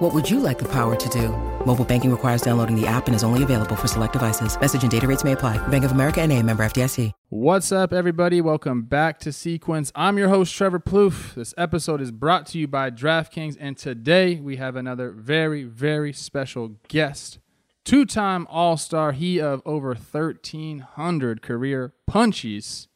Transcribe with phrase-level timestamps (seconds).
[0.00, 1.28] What would you like the power to do?
[1.66, 4.58] Mobile banking requires downloading the app and is only available for select devices.
[4.58, 5.58] Message and data rates may apply.
[5.68, 7.12] Bank of America and a member FDIC.
[7.28, 8.40] What's up, everybody?
[8.40, 9.92] Welcome back to Sequence.
[9.94, 11.34] I'm your host, Trevor Plouffe.
[11.34, 16.14] This episode is brought to you by DraftKings, and today we have another very, very
[16.14, 17.38] special guest.
[17.84, 22.86] Two time All Star, he of over 1,300 career punchies.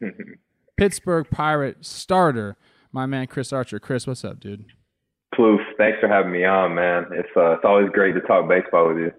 [0.76, 2.56] Pittsburgh Pirate starter,
[2.90, 3.78] my man Chris Archer.
[3.78, 4.64] Chris, what's up, dude?
[5.38, 7.06] Plouffe, thanks for having me on, man.
[7.12, 9.12] It's uh, it's always great to talk baseball with you.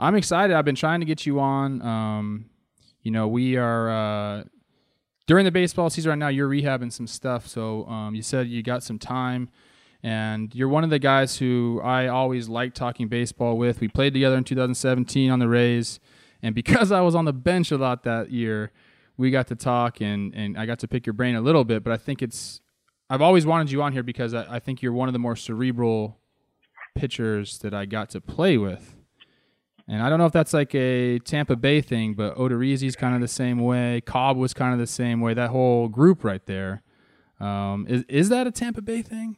[0.00, 0.56] I'm excited.
[0.56, 1.80] I've been trying to get you on.
[1.80, 2.46] Um,
[3.02, 4.44] you know, we are uh,
[5.28, 6.28] during the baseball season right now.
[6.28, 9.48] You're rehabbing some stuff, so um, you said you got some time,
[10.02, 13.80] and you're one of the guys who I always like talking baseball with.
[13.80, 16.00] We played together in 2017 on the Rays,
[16.42, 18.72] and because I was on the bench a lot that year,
[19.16, 21.84] we got to talk, and and I got to pick your brain a little bit.
[21.84, 22.60] But I think it's
[23.10, 25.36] I've always wanted you on here because I, I, think you're one of the more
[25.36, 26.18] cerebral
[26.94, 28.96] pitchers that I got to play with.
[29.86, 33.20] And I don't know if that's like a Tampa Bay thing, but Odorizzi's kind of
[33.20, 34.00] the same way.
[34.00, 35.34] Cobb was kind of the same way.
[35.34, 36.82] That whole group right there.
[37.38, 39.36] Um, is is that a Tampa Bay thing?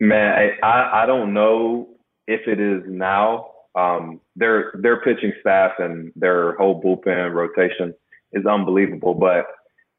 [0.00, 1.88] Man, I, I don't know
[2.26, 3.50] if it is now.
[3.76, 7.94] Um, their their pitching staff and their whole bullpen rotation
[8.32, 9.14] is unbelievable.
[9.14, 9.46] But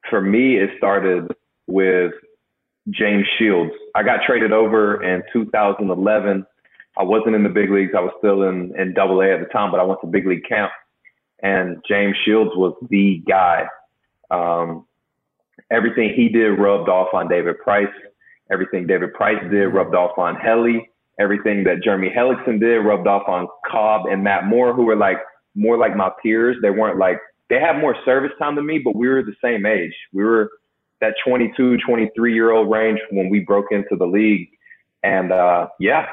[0.09, 1.31] for me, it started
[1.67, 2.11] with
[2.89, 3.71] James Shields.
[3.95, 6.45] I got traded over in 2011.
[6.97, 7.91] I wasn't in the big leagues.
[7.95, 10.25] I was still in, in double A at the time, but I went to big
[10.25, 10.71] league camp
[11.41, 13.65] and James Shields was the guy.
[14.31, 14.85] Um,
[15.71, 17.93] everything he did rubbed off on David Price.
[18.51, 20.89] Everything David Price did rubbed off on Helly.
[21.19, 25.17] Everything that Jeremy Hellickson did rubbed off on Cobb and Matt Moore, who were like
[25.55, 26.57] more like my peers.
[26.61, 27.19] They weren't like,
[27.49, 29.93] they had more service time than me, but we were the same age.
[30.13, 30.49] We were
[31.01, 34.49] that 22, 23 year old range when we broke into the league.
[35.03, 36.07] And uh, yeah,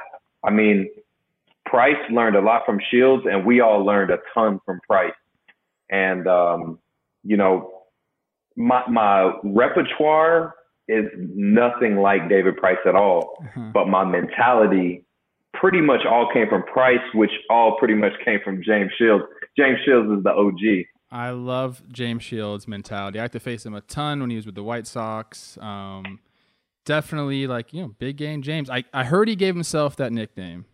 [0.45, 0.89] I mean,
[1.67, 5.15] Price learned a lot from Shields, and we all learned a ton from Price.
[5.91, 6.79] And um,
[7.23, 7.85] you know,
[8.57, 10.55] my my repertoire
[10.87, 13.73] is nothing like David Price at all, mm-hmm.
[13.73, 15.05] but my mentality
[15.55, 19.25] pretty much all came from Price, which all pretty much came from James Shields.
[19.57, 20.85] James Shields is the OG.
[21.15, 23.21] I love James Shields' mentality.
[23.21, 25.57] I had to face him a ton when he was with the White Sox.
[25.61, 26.19] Um,
[26.85, 28.69] definitely, like you know, big game James.
[28.69, 30.65] I, I heard he gave himself that nickname,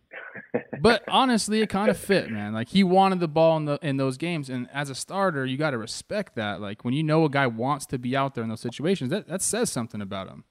[0.80, 2.54] but honestly, it kind of fit, man.
[2.54, 5.58] Like he wanted the ball in the in those games, and as a starter, you
[5.58, 6.58] got to respect that.
[6.62, 9.28] Like when you know a guy wants to be out there in those situations, that
[9.28, 10.44] that says something about him.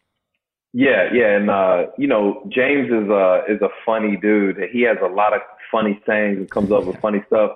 [0.72, 4.58] Yeah, yeah, and uh, you know, James is a is a funny dude.
[4.72, 5.42] He has a lot of
[5.72, 7.54] funny sayings and comes up with funny stuff.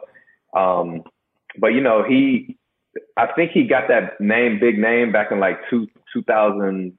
[0.55, 1.03] Um,
[1.59, 2.57] but you know, he,
[3.17, 6.97] I think he got that name, big name, back in like two, 2000,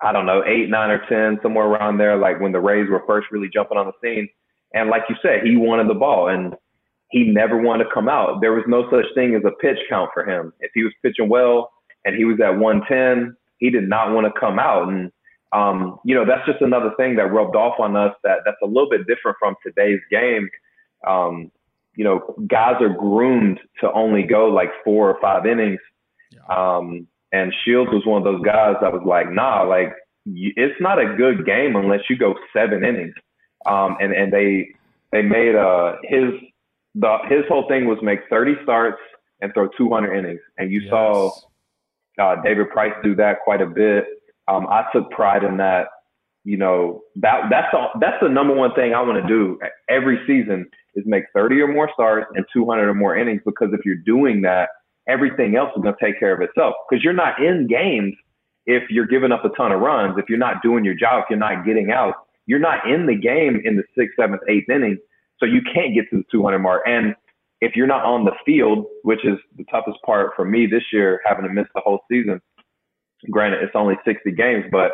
[0.00, 3.02] I don't know, eight, nine, or ten, somewhere around there, like when the Rays were
[3.06, 4.28] first really jumping on the scene.
[4.74, 6.54] And like you said, he wanted the ball, and
[7.10, 8.40] he never wanted to come out.
[8.40, 10.52] There was no such thing as a pitch count for him.
[10.60, 11.70] If he was pitching well
[12.04, 14.88] and he was at 110, he did not want to come out.
[14.88, 15.10] And
[15.52, 18.66] um, you know, that's just another thing that rubbed off on us that that's a
[18.66, 20.48] little bit different from today's game.
[21.06, 21.50] Um,
[21.98, 25.80] you know, guys are groomed to only go like four or five innings.
[26.30, 26.76] Yeah.
[26.76, 29.92] Um, and Shields was one of those guys that was like, nah, like
[30.24, 33.14] it's not a good game unless you go seven innings.
[33.66, 34.68] Um, and, and they,
[35.10, 36.34] they made, uh, his,
[36.94, 39.00] the, his whole thing was make 30 starts
[39.40, 40.40] and throw 200 innings.
[40.56, 40.90] And you yes.
[40.90, 41.32] saw,
[42.20, 44.04] uh, David Price do that quite a bit.
[44.46, 45.88] Um, I took pride in that
[46.44, 49.58] you know that that's all, that's the number one thing I want to do
[49.90, 53.84] every season is make 30 or more starts and 200 or more innings because if
[53.84, 54.70] you're doing that,
[55.08, 58.14] everything else is going to take care of itself because you're not in games
[58.66, 61.30] if you're giving up a ton of runs, if you're not doing your job, if
[61.30, 62.14] you're not getting out,
[62.44, 64.98] you're not in the game in the sixth, seventh, eighth inning,
[65.38, 66.82] so you can't get to the 200 mark.
[66.86, 67.14] And
[67.62, 71.20] if you're not on the field, which is the toughest part for me this year,
[71.24, 72.40] having to miss the whole season.
[73.30, 74.92] Granted, it's only 60 games, but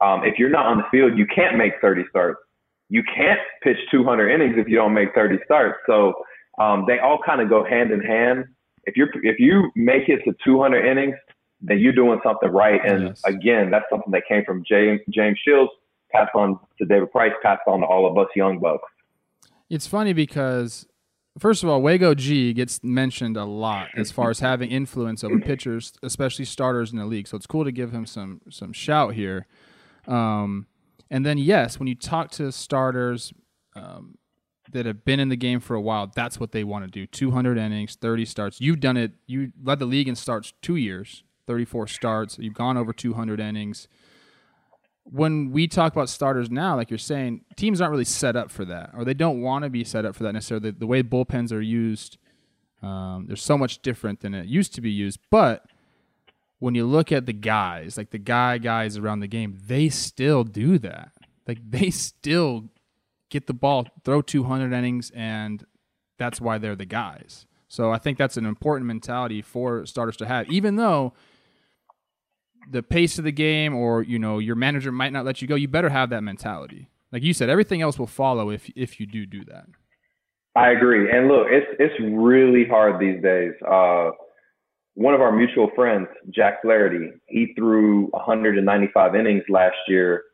[0.00, 2.40] um, if you're not on the field, you can't make 30 starts.
[2.90, 5.78] You can't pitch 200 innings if you don't make 30 starts.
[5.86, 6.12] So
[6.60, 8.44] um, they all kind of go hand in hand.
[8.84, 11.16] If you if you make it to 200 innings,
[11.60, 12.80] then you're doing something right.
[12.84, 13.22] And yes.
[13.24, 15.70] again, that's something that came from James James Shields,
[16.12, 18.84] passed on to David Price, passed on to all of us young bucks.
[19.68, 20.86] It's funny because
[21.38, 25.38] first of all, Wago G gets mentioned a lot as far as having influence over
[25.38, 27.28] pitchers, especially starters in the league.
[27.28, 29.46] So it's cool to give him some some shout here.
[30.08, 30.66] Um,
[31.10, 33.32] and then yes, when you talk to starters
[33.74, 34.16] um,
[34.72, 37.06] that have been in the game for a while, that's what they want to do.
[37.06, 38.60] 200 innings, 30 starts.
[38.60, 39.12] You've done it.
[39.26, 42.38] You led the league in starts two years, 34 starts.
[42.38, 43.88] You've gone over 200 innings
[45.04, 48.64] when we talk about starters now, like you're saying, teams aren't really set up for
[48.66, 50.70] that, or they don't want to be set up for that necessarily.
[50.70, 52.18] The, the way bullpens are used,
[52.82, 55.20] um, they're so much different than it used to be used.
[55.30, 55.64] But
[56.60, 60.44] when you look at the guys, like the guy guys around the game, they still
[60.44, 61.10] do that.
[61.48, 62.68] Like they still
[63.30, 65.64] get the ball, throw 200 innings, and
[66.18, 67.46] that's why they're the guys.
[67.66, 71.14] So I think that's an important mentality for starters to have, even though
[72.68, 75.54] the pace of the game or you know your manager might not let you go
[75.54, 79.06] you better have that mentality like you said everything else will follow if if you
[79.06, 79.66] do do that
[80.56, 84.10] i agree and look it's it's really hard these days uh
[84.94, 90.24] one of our mutual friends jack flaherty he threw 195 innings last year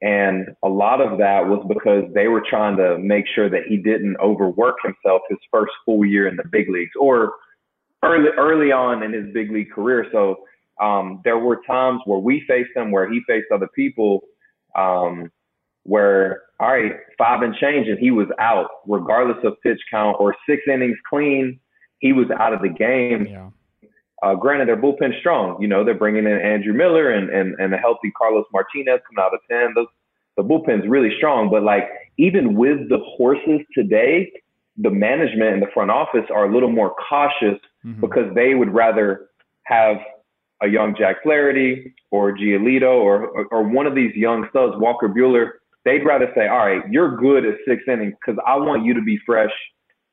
[0.00, 3.76] and a lot of that was because they were trying to make sure that he
[3.76, 7.34] didn't overwork himself his first full year in the big leagues or
[8.02, 10.36] early early on in his big league career so
[10.80, 14.22] um, there were times where we faced him, where he faced other people,
[14.74, 15.30] um,
[15.84, 20.34] where all right, five and change, and he was out, regardless of pitch count or
[20.48, 21.58] six innings clean,
[21.98, 23.26] he was out of the game.
[23.28, 23.50] Yeah.
[24.22, 25.60] Uh, granted, their bullpen strong.
[25.60, 29.24] You know, they're bringing in Andrew Miller and and and a healthy Carlos Martinez coming
[29.24, 29.72] out of ten.
[29.74, 29.88] Those
[30.36, 31.50] the bullpen's really strong.
[31.50, 31.88] But like
[32.18, 34.30] even with the horses today,
[34.76, 38.00] the management and the front office are a little more cautious mm-hmm.
[38.00, 39.28] because they would rather
[39.64, 39.96] have
[40.62, 45.08] a young Jack Flaherty or Giolito or, or, or one of these young studs, Walker
[45.08, 45.50] Buehler,
[45.84, 49.02] they'd rather say, all right, you're good at six innings because I want you to
[49.02, 49.50] be fresh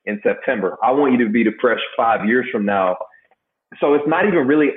[0.06, 0.78] in September.
[0.84, 2.98] I want you to be the fresh five years from now.
[3.80, 4.70] So it's not even really,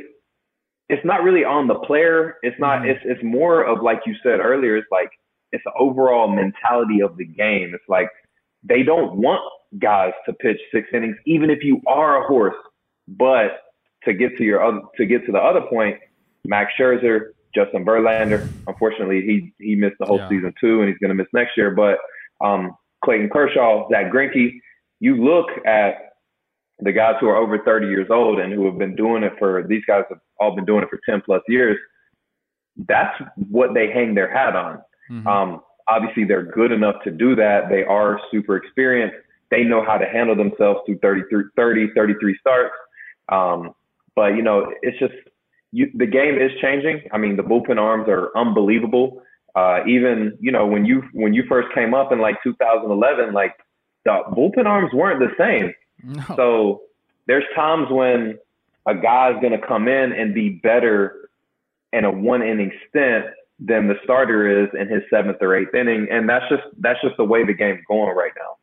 [0.88, 2.36] it's not really on the player.
[2.42, 2.90] It's not, mm-hmm.
[2.90, 5.10] it's, it's more of like you said earlier, it's like,
[5.52, 7.72] it's the overall mentality of the game.
[7.74, 8.08] It's like
[8.62, 9.42] they don't want
[9.78, 12.54] guys to pitch six innings, even if you are a horse,
[13.08, 13.60] but
[14.04, 15.98] to get to your other, to get to the other point,
[16.44, 18.48] Max Scherzer, Justin Verlander.
[18.66, 20.28] Unfortunately, he he missed the whole yeah.
[20.28, 21.70] season too, and he's going to miss next year.
[21.70, 21.98] But
[22.44, 22.74] um,
[23.04, 24.52] Clayton Kershaw, Zack Greinke.
[25.00, 26.11] You look at
[26.82, 29.64] the guys who are over 30 years old and who have been doing it for
[29.68, 31.78] these guys have all been doing it for 10 plus years.
[32.88, 33.14] That's
[33.50, 34.82] what they hang their hat on.
[35.10, 35.26] Mm-hmm.
[35.26, 37.68] Um, obviously, they're good enough to do that.
[37.68, 39.16] They are super experienced.
[39.50, 42.74] They know how to handle themselves through 33, 30, 33 starts.
[43.28, 43.74] Um,
[44.16, 45.14] but you know, it's just
[45.70, 47.02] you, the game is changing.
[47.12, 49.22] I mean, the bullpen arms are unbelievable.
[49.54, 53.54] Uh, even you know when you when you first came up in like 2011, like
[54.04, 55.72] the bullpen arms weren't the same.
[56.02, 56.24] No.
[56.36, 56.82] So
[57.26, 58.38] there's times when
[58.86, 61.30] a guy's going to come in and be better
[61.92, 63.26] in a one inning stint
[63.58, 67.16] than the starter is in his seventh or eighth inning, and that's just that's just
[67.16, 68.56] the way the game's going right now.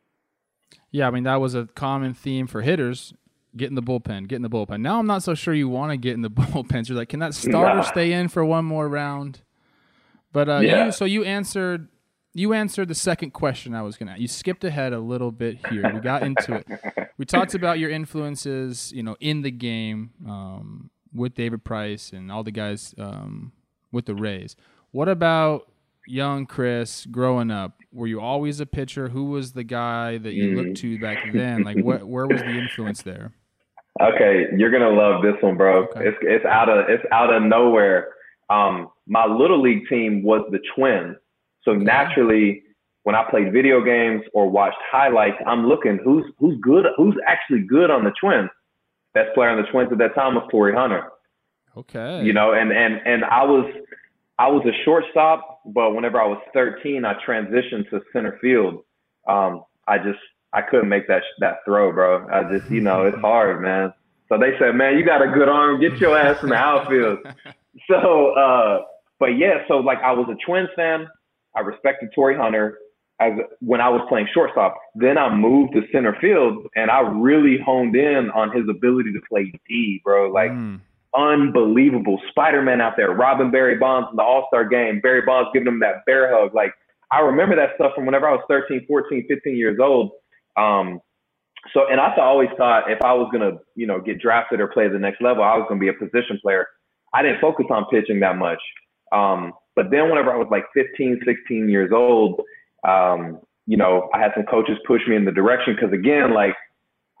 [0.90, 3.14] Yeah, I mean that was a common theme for hitters
[3.56, 4.80] get in the bullpen, get in the bullpen.
[4.80, 6.88] Now I'm not so sure you want to get in the bullpens.
[6.88, 7.82] You're like, can that starter nah.
[7.82, 9.40] stay in for one more round?
[10.32, 10.86] But uh, yeah.
[10.86, 11.88] you, so you answered
[12.32, 14.16] you answered the second question I was gonna.
[14.18, 15.90] You skipped ahead a little bit here.
[15.92, 16.66] We got into it.
[17.20, 22.32] We talked about your influences, you know, in the game um, with David Price and
[22.32, 23.52] all the guys um,
[23.92, 24.56] with the Rays.
[24.90, 25.70] What about
[26.06, 27.78] young Chris growing up?
[27.92, 29.10] Were you always a pitcher?
[29.10, 31.62] Who was the guy that you looked to back then?
[31.62, 33.34] Like, what, where was the influence there?
[34.00, 35.84] Okay, you're gonna love this one, bro.
[35.84, 36.08] Okay.
[36.08, 38.14] It's it's out of it's out of nowhere.
[38.48, 41.16] Um, my little league team was the Twins,
[41.64, 42.62] so naturally,
[43.02, 47.62] when I played video games or watched highlights, I'm looking who's who's good, who's actually
[47.62, 48.50] good on the Twins.
[49.14, 51.08] Best player on the Twins at that time was Torii Hunter.
[51.76, 52.24] Okay.
[52.24, 53.72] You know, and and and I was
[54.38, 58.84] I was a shortstop, but whenever I was 13, I transitioned to center field.
[59.28, 60.18] Um, I just
[60.52, 62.26] I couldn't make that that throw, bro.
[62.28, 63.92] I just, you know, it's hard, man.
[64.28, 65.80] So they said, man, you got a good arm.
[65.80, 67.18] Get your ass in the outfield.
[67.88, 68.82] so, uh,
[69.18, 71.06] but yeah, so like I was a Twins fan.
[71.56, 72.78] I respected Torii Hunter
[73.20, 74.76] as when I was playing shortstop.
[74.94, 79.20] Then I moved to center field, and I really honed in on his ability to
[79.28, 80.30] play D, bro.
[80.30, 80.50] Like.
[80.50, 80.80] Mm.
[81.12, 85.00] Unbelievable Spider Man out there, Robin Barry Bonds in the All Star game.
[85.00, 86.54] Barry Bonds giving him that bear hug.
[86.54, 86.72] Like,
[87.10, 90.12] I remember that stuff from whenever I was 13, 14, 15 years old.
[90.56, 91.00] Um,
[91.74, 94.88] so, and I always thought if I was gonna, you know, get drafted or play
[94.88, 96.66] the next level, I was gonna be a position player.
[97.12, 98.60] I didn't focus on pitching that much.
[99.12, 102.42] Um, but then whenever I was like 15, 16 years old,
[102.86, 106.54] um, you know, I had some coaches push me in the direction because again, like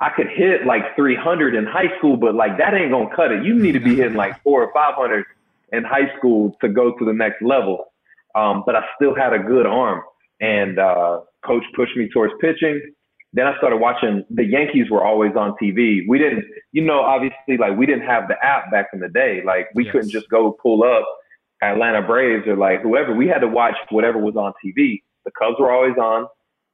[0.02, 3.46] I could hit like 300 in high school, but like that ain't gonna cut it.
[3.46, 5.24] You need to be hitting like four or 500
[5.72, 7.94] in high school to go to the next level.
[8.34, 10.02] Um, but I still had a good arm,
[10.42, 12.92] and uh, coach pushed me towards pitching.
[13.32, 14.22] Then I started watching.
[14.28, 16.00] The Yankees were always on TV.
[16.06, 19.40] We didn't, you know, obviously like we didn't have the app back in the day.
[19.46, 19.92] Like we yes.
[19.92, 21.06] couldn't just go pull up
[21.62, 23.14] Atlanta Braves or like whoever.
[23.14, 25.02] We had to watch whatever was on TV.
[25.24, 26.26] The Cubs were always on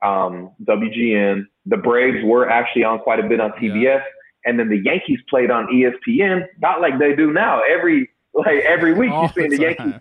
[0.02, 1.44] um, WGN.
[1.66, 4.00] The Braves were actually on quite a bit on TBS, yeah.
[4.44, 7.60] and then the Yankees played on ESPN, not like they do now.
[7.68, 9.94] Every like every week you see the, Yankees.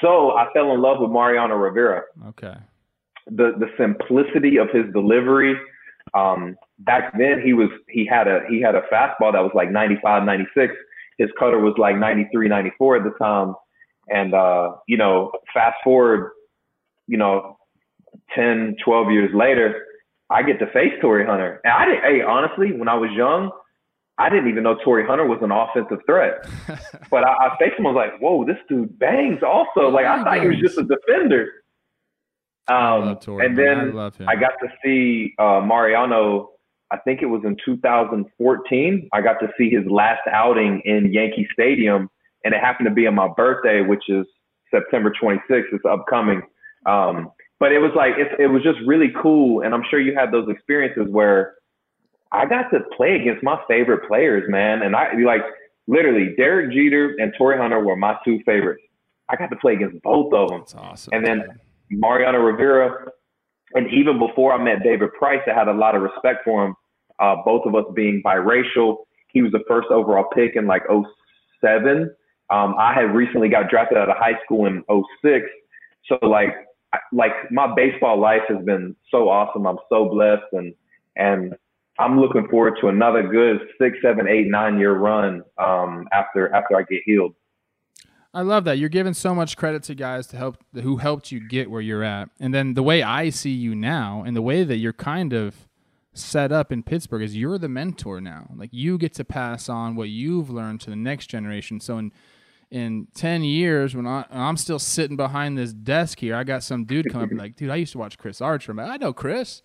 [0.00, 2.02] So I fell in love with Mariano Rivera.
[2.28, 2.54] Okay.
[3.26, 5.56] The the simplicity of his delivery.
[6.14, 9.70] Um, back then he was he had a he had a fastball that was like
[9.70, 10.74] 95, 96.
[11.18, 13.54] His cutter was like 93, 94 at the time.
[14.08, 16.32] And uh, you know, fast forward,
[17.06, 17.56] you know,
[18.34, 19.84] 10, 12 years later,
[20.30, 21.60] I get to face Torii Hunter.
[21.64, 23.50] And I didn't, hey, honestly, when I was young,
[24.18, 26.48] I didn't even know Torii Hunter was an offensive threat.
[27.10, 29.88] but I, I faced him, I was like, whoa, this dude bangs also.
[29.88, 31.52] Like, I thought he was just a defender.
[32.68, 36.50] Um, and then I, I, got to see uh, Mariano,
[36.90, 39.08] I think it was in 2014.
[39.12, 42.10] I got to see his last outing in Yankee Stadium,
[42.46, 44.24] and it happened to be on my birthday, which is
[44.70, 45.64] September 26th.
[45.72, 46.42] It's upcoming.
[46.86, 50.14] Um, but it was like it, it was just really cool, and I'm sure you
[50.16, 51.54] had those experiences where
[52.30, 54.82] I got to play against my favorite players, man.
[54.82, 55.40] And I like
[55.88, 58.82] literally Derek Jeter and Torii Hunter were my two favorites.
[59.28, 60.60] I got to play against both of them.
[60.60, 61.14] That's awesome.
[61.14, 61.44] And then
[61.90, 63.10] Mariano Rivera,
[63.74, 66.74] and even before I met David Price, I had a lot of respect for him.
[67.18, 68.98] Uh, both of us being biracial.
[69.32, 70.82] He was the first overall pick in like
[71.60, 72.14] 07.
[72.50, 74.84] Um, I had recently got drafted out of high school in
[75.22, 75.46] 06.
[76.08, 76.54] So like
[77.12, 79.66] like my baseball life has been so awesome.
[79.66, 80.74] I'm so blessed and
[81.16, 81.54] and
[81.98, 86.76] I'm looking forward to another good six, seven, eight, nine year run um, after after
[86.76, 87.34] I get healed.
[88.34, 91.40] I love that you're giving so much credit to guys to help who helped you
[91.40, 94.62] get where you're at, and then the way I see you now, and the way
[94.62, 95.66] that you're kind of
[96.12, 98.48] set up in Pittsburgh is you're the mentor now.
[98.54, 101.80] Like you get to pass on what you've learned to the next generation.
[101.80, 102.12] So in
[102.70, 106.84] in 10 years when I, am still sitting behind this desk here, I got some
[106.84, 108.74] dude come up and like, dude, I used to watch Chris Archer.
[108.74, 109.62] Like, I know Chris.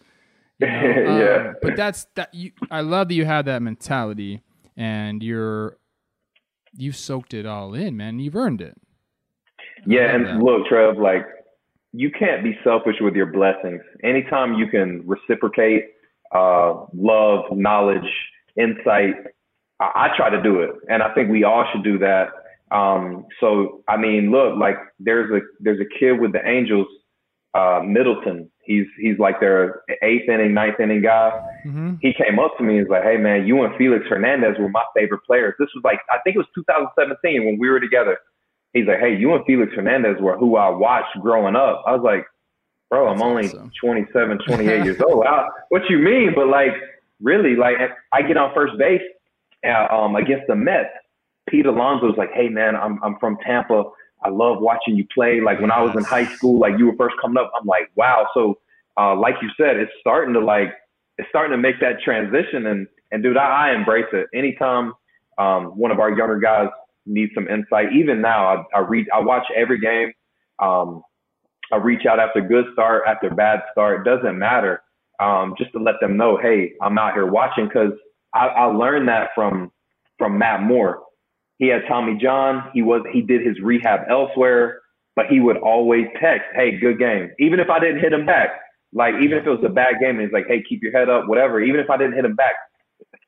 [0.59, 1.19] You know?
[1.19, 1.47] yeah.
[1.49, 2.33] Um, but that's that.
[2.33, 4.41] You, I love that you have that mentality
[4.77, 5.77] and you're,
[6.73, 8.19] you've soaked it all in, man.
[8.19, 8.79] You've earned it.
[9.85, 10.15] Yeah.
[10.15, 10.37] And that.
[10.37, 11.25] look, Trev, like
[11.93, 13.81] you can't be selfish with your blessings.
[14.03, 15.85] Anytime you can reciprocate,
[16.33, 18.07] uh, love, knowledge,
[18.55, 19.15] insight,
[19.79, 20.71] I, I try to do it.
[20.87, 22.27] And I think we all should do that
[22.71, 26.87] um, so I mean, look, like there's a there's a kid with the Angels,
[27.53, 28.49] uh, Middleton.
[28.63, 31.31] He's he's like their eighth inning, ninth inning guy.
[31.65, 31.95] Mm-hmm.
[32.01, 34.69] He came up to me and was like, "Hey man, you and Felix Hernandez were
[34.69, 38.17] my favorite players." This was like I think it was 2017 when we were together.
[38.73, 42.03] He's like, "Hey, you and Felix Hernandez were who I watched growing up." I was
[42.03, 42.25] like,
[42.89, 43.71] "Bro, I'm only awesome.
[43.81, 45.25] 27, 28 years old.
[45.25, 46.71] I, what you mean?" But like,
[47.19, 47.75] really, like
[48.13, 49.01] I get on first base
[49.67, 50.87] uh, um, against the Mets
[51.51, 53.83] Pete Alonso was like, "Hey man, I'm I'm from Tampa.
[54.23, 55.41] I love watching you play.
[55.41, 57.51] Like when I was in high school, like you were first coming up.
[57.59, 58.27] I'm like, wow.
[58.33, 58.59] So,
[58.97, 60.69] uh, like you said, it's starting to like
[61.17, 62.67] it's starting to make that transition.
[62.67, 64.27] And and dude, I, I embrace it.
[64.33, 64.93] Anytime
[65.37, 66.69] um, one of our younger guys
[67.05, 70.13] needs some insight, even now, I, I read, I watch every game.
[70.59, 71.01] Um,
[71.73, 74.05] I reach out after good start, after bad start.
[74.05, 74.83] Doesn't matter.
[75.19, 77.93] Um, just to let them know, hey, I'm out here watching because
[78.33, 79.71] I, I learned that from
[80.17, 81.01] from Matt Moore.
[81.61, 82.71] He had Tommy John.
[82.73, 84.81] He was he did his rehab elsewhere,
[85.15, 88.49] but he would always text, "Hey, good game," even if I didn't hit him back.
[88.93, 91.27] Like even if it was a bad game, he's like, "Hey, keep your head up,"
[91.27, 91.61] whatever.
[91.61, 92.55] Even if I didn't hit him back,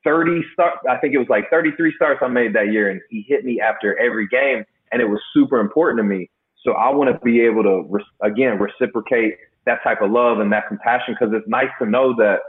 [0.02, 0.74] 30 start.
[0.90, 3.60] I think it was like 33 starts I made that year, and he hit me
[3.60, 6.28] after every game, and it was super important to me.
[6.64, 10.52] So I want to be able to re- again reciprocate that type of love and
[10.52, 12.40] that compassion because it's nice to know that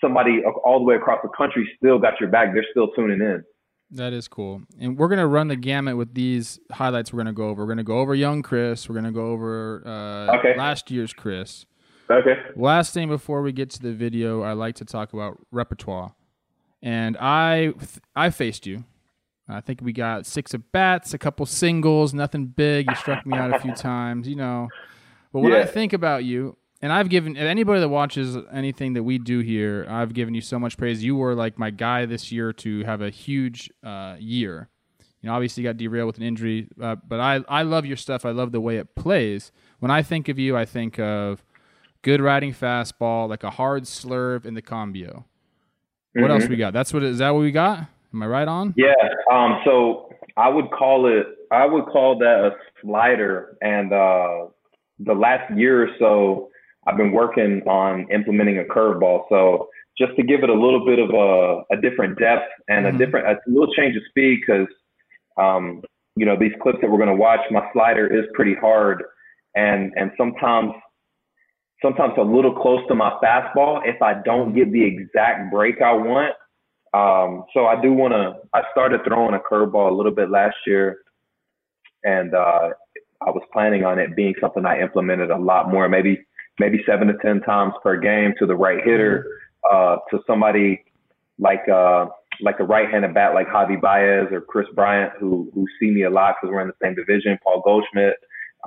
[0.00, 2.54] somebody all the way across the country still got your back.
[2.54, 3.42] They're still tuning in.
[3.90, 4.62] That is cool.
[4.80, 7.62] And we're going to run the gamut with these highlights we're going to go over.
[7.62, 8.88] We're going to go over young Chris.
[8.88, 10.56] We're going to go over uh, okay.
[10.56, 11.66] last year's Chris.
[12.10, 12.36] Okay.
[12.56, 16.14] Last thing before we get to the video, I like to talk about repertoire.
[16.82, 17.72] And I
[18.14, 18.84] I faced you.
[19.48, 22.88] I think we got six at bats, a couple singles, nothing big.
[22.88, 24.68] You struck me out a few times, you know.
[25.32, 25.60] But when yeah.
[25.60, 29.86] I think about you, and I've given anybody that watches anything that we do here,
[29.88, 31.02] I've given you so much praise.
[31.02, 34.68] You were like my guy this year to have a huge uh, year.
[35.22, 37.96] You know, obviously you got derailed with an injury, uh, but I I love your
[37.96, 38.26] stuff.
[38.26, 39.50] I love the way it plays.
[39.78, 41.42] When I think of you, I think of
[42.02, 45.24] good riding fastball, like a hard slurve in the cambio.
[46.12, 46.50] What else Mhm.
[46.50, 46.74] we got?
[46.74, 47.78] That's what is that what we got?
[48.12, 48.74] Am I right on?
[48.76, 48.92] Yeah.
[49.32, 49.62] Um.
[49.64, 51.26] So I would call it.
[51.50, 52.50] I would call that a
[52.82, 53.56] slider.
[53.62, 54.48] And uh,
[54.98, 56.50] the last year or so,
[56.86, 59.24] I've been working on implementing a curveball.
[59.28, 62.94] So just to give it a little bit of a, a different depth and Mhm.
[62.94, 64.68] a different, a little change of speed, because
[65.36, 65.82] um,
[66.16, 69.02] you know these clips that we're going to watch, my slider is pretty hard,
[69.54, 70.72] and and sometimes.
[71.82, 75.92] Sometimes a little close to my fastball if I don't get the exact break I
[75.92, 76.34] want.
[76.94, 78.36] Um, so I do want to.
[78.54, 81.00] I started throwing a curveball a little bit last year,
[82.02, 82.70] and uh,
[83.20, 86.24] I was planning on it being something I implemented a lot more, maybe
[86.58, 89.26] maybe seven to ten times per game to the right hitter,
[89.70, 90.84] uh, to somebody
[91.38, 92.06] like uh,
[92.40, 96.10] like a right-handed bat like Javi Baez or Kris Bryant, who who see me a
[96.10, 97.38] lot because we're in the same division.
[97.42, 98.16] Paul Goldschmidt,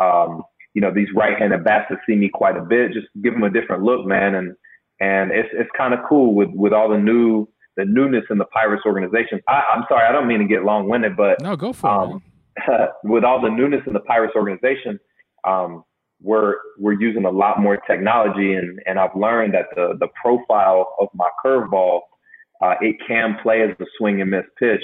[0.02, 2.92] um, you know, these right-handed bats that see me quite a bit.
[2.94, 4.56] Just give them a different look, man, and
[5.00, 8.46] and it's it's kind of cool with with all the new the newness in the
[8.46, 9.40] Pirates organization.
[9.48, 11.94] I, I'm sorry, I don't mean to get long-winded, but No, go for it.
[11.94, 12.10] um,
[12.68, 12.88] man.
[13.04, 15.00] with all the newness in the Pirates organization,
[15.44, 15.84] um,
[16.22, 20.96] we're we're using a lot more technology, and and I've learned that the the profile
[21.00, 22.02] of my curveball,
[22.62, 24.84] uh, it can play as a swing and miss pitch,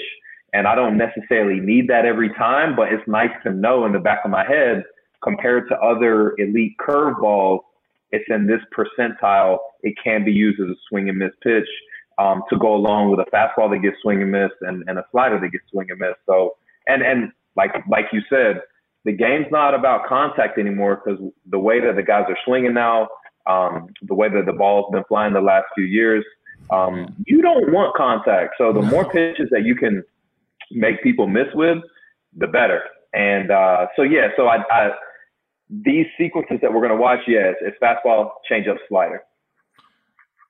[0.52, 3.98] and I don't necessarily need that every time, but it's nice to know in the
[3.98, 4.84] back of my head
[5.22, 7.60] compared to other elite curveballs,
[8.12, 9.58] it's in this percentile.
[9.82, 11.68] It can be used as a swing and miss pitch.
[12.16, 15.04] Um, to go along with a fastball that gets swing and miss and, and a
[15.10, 16.14] slider that gets swing and miss.
[16.26, 16.54] So,
[16.86, 18.60] and, and like, like you said,
[19.04, 21.20] the game's not about contact anymore because
[21.50, 23.08] the way that the guys are swinging now,
[23.46, 26.24] um, the way that the ball's been flying the last few years,
[26.70, 28.54] um, you don't want contact.
[28.56, 30.02] So the more pitches that you can
[30.70, 31.78] make people miss with,
[32.36, 32.82] the better.
[33.12, 34.90] And uh, so yeah, so I, I
[35.68, 39.22] these sequences that we're gonna watch, yes, it's fastball, changeup, slider.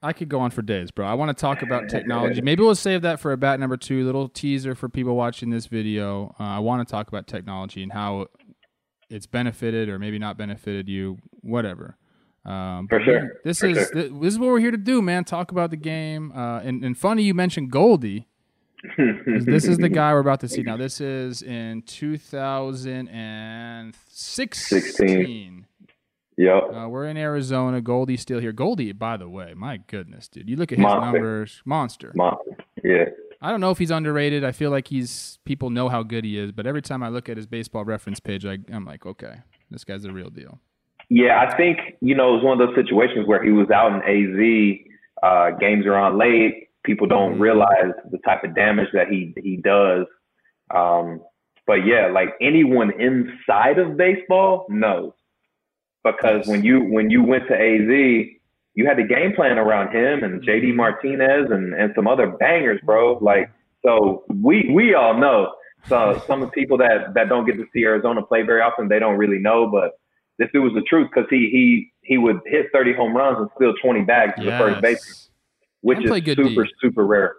[0.04, 1.06] I could go on for days, bro.
[1.06, 2.42] I want to talk about technology.
[2.42, 4.04] Maybe we'll save that for a bat number two.
[4.04, 6.34] Little teaser for people watching this video.
[6.38, 8.26] Uh, I want to talk about technology and how
[9.14, 11.96] it's benefited or maybe not benefited you, whatever.
[12.44, 13.32] Um, For sure.
[13.44, 13.90] This For is sure.
[13.92, 15.24] th- this is what we're here to do, man.
[15.24, 16.32] Talk about the game.
[16.34, 18.28] Uh, and, and funny you mentioned Goldie.
[18.98, 20.76] this is the guy we're about to see now.
[20.76, 24.80] This is in 2016.
[24.80, 25.66] 16.
[26.36, 26.62] Yep.
[26.74, 27.80] Uh, we're in Arizona.
[27.80, 28.52] Goldie's still here.
[28.52, 30.50] Goldie, by the way, my goodness, dude.
[30.50, 31.12] You look at his Monster.
[31.12, 32.12] numbers, monster.
[32.14, 32.56] Monster.
[32.82, 33.04] Yeah.
[33.40, 34.44] I don't know if he's underrated.
[34.44, 37.28] I feel like he's people know how good he is, but every time I look
[37.28, 39.36] at his baseball reference page, I, I'm like, okay,
[39.70, 40.58] this guy's the real deal.
[41.10, 43.92] Yeah, I think you know it was one of those situations where he was out
[43.92, 44.78] in AZ.
[45.22, 46.68] Uh, games are on late.
[46.84, 47.40] People don't Mhm.
[47.40, 50.06] realize the type of damage that he he does.
[50.74, 51.20] Um,
[51.66, 55.12] but yeah, like anyone inside of baseball knows
[56.04, 58.26] because when you when you went to AZ,
[58.74, 62.80] you had the game plan around him and JD Martinez and and some other bangers,
[62.84, 63.18] bro.
[63.20, 63.50] Like
[63.84, 65.54] so, we we all know.
[65.86, 68.88] So some of the people that that don't get to see Arizona play very often,
[68.88, 69.92] they don't really know, but
[70.38, 73.48] this dude was the truth because he he he would hit 30 home runs and
[73.56, 75.30] steal 20 bags to the first base,
[75.82, 77.34] which is super super rare.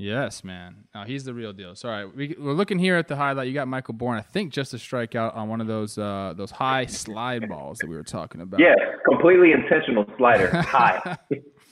[0.00, 0.84] Yes, man.
[0.94, 1.74] No, he's the real deal.
[1.74, 3.48] Sorry, we, we're looking here at the highlight.
[3.48, 4.16] You got Michael Bourn.
[4.16, 7.88] I think just a strikeout on one of those uh, those high slide balls that
[7.88, 8.60] we were talking about.
[8.60, 11.18] Yeah, completely intentional slider, high.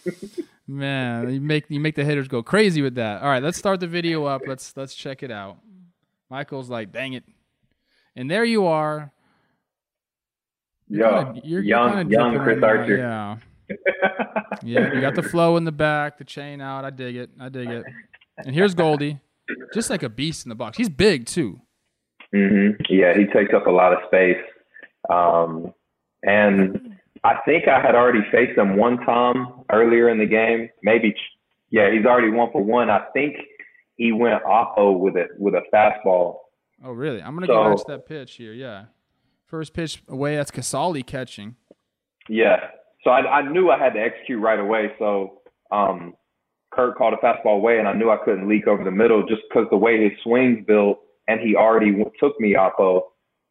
[0.66, 3.22] Man, you make you make the hitters go crazy with that.
[3.22, 4.42] All right, let's start the video up.
[4.44, 5.58] Let's let's check it out.
[6.28, 7.22] Michael's like, "Dang it!"
[8.16, 9.12] And there you are.
[10.88, 13.76] You're Yo, kinda- you're- young young Chris right now, Yeah,
[14.64, 14.92] yeah.
[14.94, 16.84] You got the flow in the back, the chain out.
[16.84, 17.30] I dig it.
[17.40, 17.84] I dig it.
[18.38, 19.18] And here's Goldie,
[19.74, 20.76] just like a beast in the box.
[20.76, 21.60] He's big too.
[22.34, 22.82] Mm-hmm.
[22.88, 24.42] Yeah, he takes up a lot of space.
[25.08, 25.72] Um,
[26.22, 30.68] and I think I had already faced him one time earlier in the game.
[30.82, 31.14] Maybe,
[31.70, 32.90] yeah, he's already one for one.
[32.90, 33.36] I think
[33.96, 36.38] he went oppo with it with a fastball.
[36.84, 37.22] Oh, really?
[37.22, 38.52] I'm gonna So- go watch that pitch here.
[38.52, 38.86] Yeah,
[39.46, 40.36] first pitch away.
[40.36, 41.56] That's Casali catching.
[42.28, 42.68] Yeah.
[43.02, 44.92] So I, I knew I had to execute right away.
[44.98, 46.14] So um,
[46.76, 49.42] Curt called a fastball away, and I knew I couldn't leak over the middle just
[49.48, 53.00] because the way his swing's built, and he already took me oppo.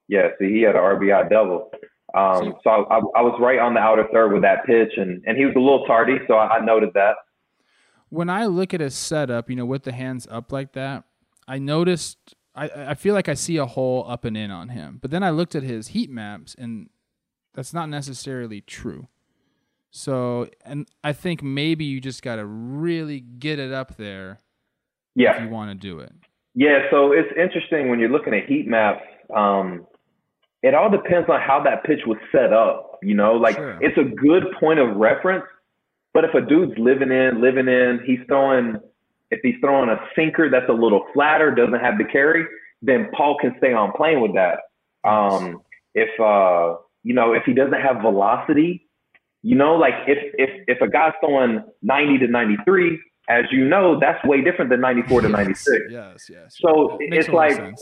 [0.08, 1.72] Yeah, see, he had an RBI double.
[2.14, 5.24] Um, so I, I, I was right on the outer third with that pitch, and,
[5.26, 7.16] and he was a little tardy, so I, I noted that.
[8.10, 11.04] when I look at his setup, you know, with the hands up like that,
[11.48, 15.00] I noticed I, I feel like I see a hole up and in on him.
[15.02, 16.90] But then I looked at his heat maps and
[17.54, 19.08] that's not necessarily true.
[19.96, 24.40] So and I think maybe you just gotta really get it up there
[25.16, 25.38] Yeah.
[25.38, 26.12] if you want to do it.
[26.54, 29.06] Yeah, so it's interesting when you're looking at heat maps.
[29.34, 29.88] Um,
[30.64, 32.98] it all depends on how that pitch was set up.
[33.04, 33.78] You know, like Sure.
[33.82, 35.46] it's a good point of reference,
[36.14, 38.78] But if a dude's living in, living in, he's throwing,
[39.32, 42.46] if he's throwing a sinker that's a little flatter, doesn't have the carry,
[42.82, 44.60] then Paul can stay on playing with that.
[45.04, 45.62] Um,
[45.94, 48.85] if uh, you know, if he doesn't have velocity,
[49.46, 54.00] you know, like if if if a guy's throwing 90 to 93, as you know,
[54.00, 55.84] that's way different than 94 to 96.
[55.92, 56.58] Yes, yes.
[56.60, 57.76] So It it's a lot of like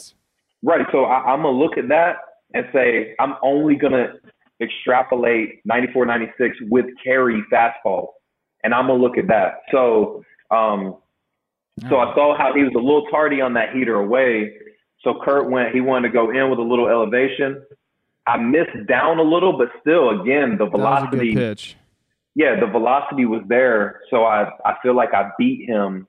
[0.61, 0.85] right.
[0.91, 2.17] So I, I'm gonna look at that
[2.53, 4.15] and say I'm only gonna
[4.61, 8.07] extrapolate 94, 96 with carry fastball,
[8.65, 9.61] and I'm gonna look at that.
[9.71, 10.21] So
[10.51, 10.97] um,
[11.87, 14.51] so I saw how he was a little tardy on that heater away.
[14.99, 17.63] So Curt went, he wanted to go in with a little elevation.
[18.25, 21.75] I missed down a little, but still, again, the that was a good velocity, pitch.
[22.35, 24.01] yeah, the velocity was there.
[24.09, 26.07] So I, I feel like I beat him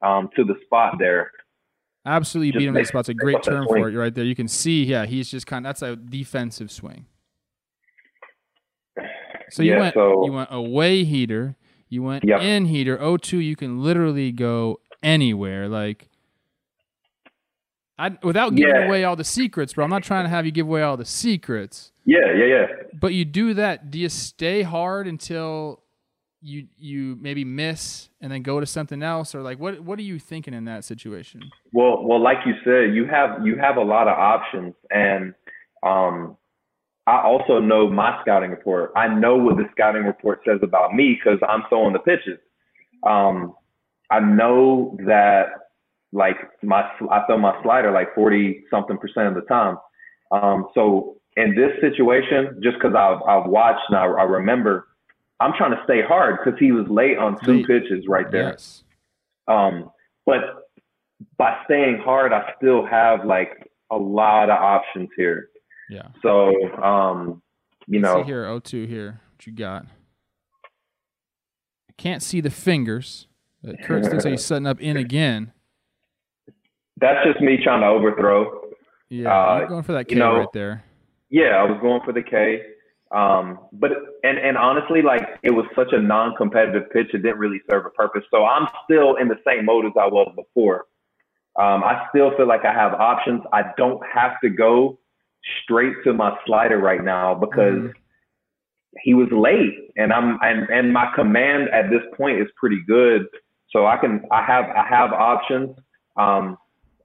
[0.00, 1.30] um, to the spot there.
[2.06, 3.00] Absolutely Just beat him to the spot.
[3.00, 4.24] It's a great term for it right there.
[4.24, 7.06] You can see, yeah, he's just kind of that's a defensive swing.
[9.50, 11.56] So you Yeah, went so- you went away heater,
[11.88, 12.40] you went Yep.
[12.40, 12.96] in heater.
[12.96, 15.68] O2, you can literally go anywhere.
[15.68, 16.08] Like
[17.98, 18.86] I without giving Yeah.
[18.86, 19.84] away all the secrets, bro.
[19.84, 21.92] I'm not trying to have you give away all the secrets.
[22.04, 22.66] Yeah, yeah, yeah.
[22.98, 23.90] But you do that.
[23.90, 25.82] Do you stay hard until
[26.40, 30.02] you you maybe miss and then go to something else, or like what what are
[30.02, 31.42] you thinking in that situation?
[31.72, 35.34] Well, well, like you said, you have you have a lot of options, and
[35.84, 36.36] um,
[37.06, 38.92] I also know my scouting report.
[38.96, 42.38] I know what the scouting report says about me because I'm throwing the pitches.
[43.06, 43.54] Um,
[44.10, 45.61] I know that
[46.12, 49.76] like my I throw my slider like forty something percent of the time.
[50.30, 54.88] Um, so in this situation, just because I've I've watched and I, I remember,
[55.40, 58.50] I'm trying to stay hard because he was late on two pitches right there.
[58.50, 58.84] Yes.
[59.48, 59.90] Um,
[60.24, 60.68] but
[61.36, 65.48] by staying hard, I still have like a lot of options here.
[65.90, 66.08] Yeah.
[66.22, 67.42] So, um,
[67.86, 69.20] you Let's know, see here, O2 here.
[69.32, 69.86] What you got?
[71.88, 73.26] I can't see the fingers.
[73.62, 75.52] But Curt looks like he's setting up in again.
[77.02, 78.70] That's just me trying to overthrow.
[79.10, 80.84] Yeah, Uh, you're going for that K you know- right there.
[81.28, 82.62] Yeah, I was going for the K.
[83.10, 83.90] Um, but
[84.24, 87.90] and and honestly, like it was such a non-competitive pitch, it didn't really serve a
[87.90, 88.24] purpose.
[88.30, 90.86] So I'm still in the same mode as I was before.
[91.56, 93.42] Um, I still feel like I have options.
[93.52, 94.98] I don't have to go
[95.62, 97.92] straight to my slider right now because Mhm.
[99.02, 103.26] he was late, and I'm and and my command at this point is pretty good.
[103.68, 105.76] So I can I have I have options.
[106.16, 106.56] Um,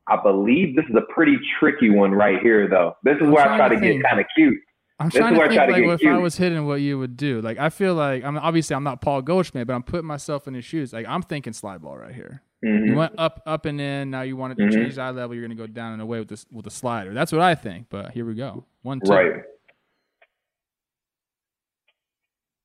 [0.09, 2.95] I believe this is a pretty tricky one right here, though.
[3.03, 4.01] This is I'm where I try to to think.
[4.01, 4.57] get kind of cute.
[4.99, 6.37] I'm This trying is to where I think try to like get if I was
[6.37, 7.41] hitting what you would do.
[7.41, 10.53] Like I feel like I'm obviously I'm not Paul Goldschmidt, but I'm putting myself in
[10.53, 10.93] his shoes.
[10.93, 12.41] Like I'm thinking slide ball right here.
[12.63, 12.95] You Mhm.
[12.95, 14.09] went up, up and in.
[14.09, 14.73] Now you wanted to Mhm.
[14.73, 15.35] change the eye level.
[15.35, 17.13] You're going to go down and away with this with the slider.
[17.13, 17.87] That's what I think.
[17.89, 18.65] But here we go.
[18.81, 19.11] One, two.
[19.11, 19.43] Right.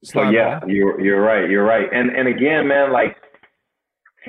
[0.05, 0.71] So yeah, ball.
[0.71, 1.49] you're you're right.
[1.49, 1.89] You're right.
[1.93, 3.17] And and again, man, like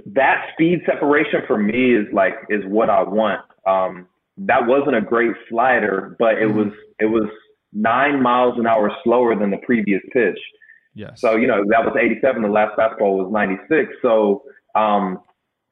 [0.08, 3.41] that speed separation for me is like is what I want.
[3.67, 6.56] Um, that wasn't a great slider, but it Mhm.
[6.56, 7.29] was it was
[7.71, 10.39] nine miles an hour slower than the previous pitch.
[10.95, 11.21] Yes.
[11.21, 12.41] So you know that was 87.
[12.41, 13.93] The last fastball was 96.
[14.01, 14.43] So
[14.75, 15.21] um,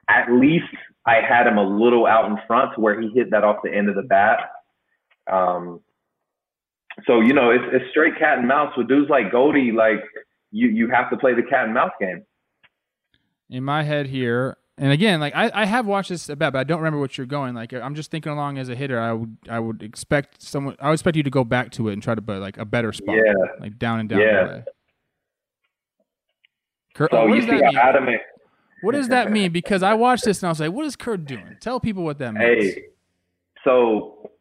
[0.08, 0.66] at least
[1.06, 3.74] I had him a little out in front to where he hit that off the
[3.74, 4.52] end of the bat.
[5.32, 5.82] Um,
[7.06, 9.72] so you know it's, it's straight cat and mouse with dudes like Goldie.
[9.72, 10.04] Like
[10.52, 12.24] you you have to play the cat and mouse game.
[13.52, 16.60] In my head here, and again, like I, I have watched this a bit, but
[16.60, 17.54] I don't remember what you're going.
[17.54, 20.88] Like I'm just thinking along as a hitter, I would I would expect someone I
[20.88, 22.94] would expect you to go back to it and try to put like a better
[22.94, 23.16] spot.
[23.16, 23.34] Yeah.
[23.60, 24.44] Like down and down Yeah.
[24.44, 24.64] the way.
[26.96, 28.22] Curt, So oh, what you does see that how adamant.
[28.82, 29.52] What does that mean?
[29.52, 31.58] Because I watched this and I was like, what is Curt doing?
[31.60, 32.64] Tell people what that means.
[32.74, 32.84] Hey,
[33.64, 34.32] so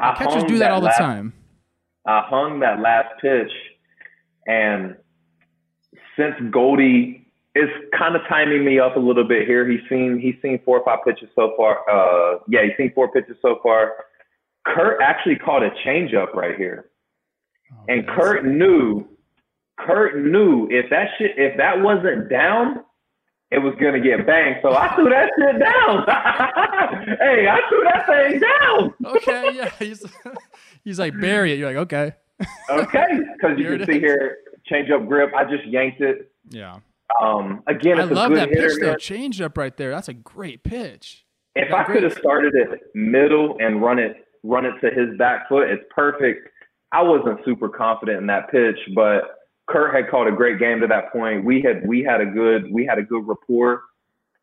[0.00, 1.32] I Catchers do that all the time.
[2.06, 3.52] I hung that last pitch,
[4.46, 4.96] and
[6.16, 10.36] since Goldie is kind of timing me up a little bit here, he's seen he's
[10.42, 11.78] seen four or five pitches so far.
[11.90, 13.92] Uh, yeah, he's seen four pitches so far.
[14.66, 16.90] Curt actually caught a changeup right here,
[17.72, 19.06] Oh, and Curt knew.
[19.78, 22.84] Curt knew if that shit if that wasn't down,
[23.50, 24.56] it was gonna get banged.
[24.62, 26.04] So I threw that shit down.
[27.18, 28.94] hey, I threw that thing down.
[29.16, 29.70] Okay, yeah.
[29.78, 30.04] He's,
[30.84, 31.58] he's like, bury it.
[31.58, 32.12] You're like, okay.
[32.70, 34.00] Okay, because you can see is.
[34.00, 35.30] here, change up grip.
[35.36, 36.30] I just yanked it.
[36.48, 36.78] Yeah.
[37.22, 38.96] Um, again, I it's a love good that pitch, though.
[38.96, 39.90] Change up right there.
[39.90, 41.24] That's a great pitch.
[41.54, 45.48] If I could have started it middle and run it, run it to his back
[45.48, 46.48] foot, it's perfect.
[46.92, 49.36] I wasn't super confident in that pitch, but
[49.68, 51.44] Curt had called a great game to that point.
[51.44, 53.82] We had we had a good we had a good rapport.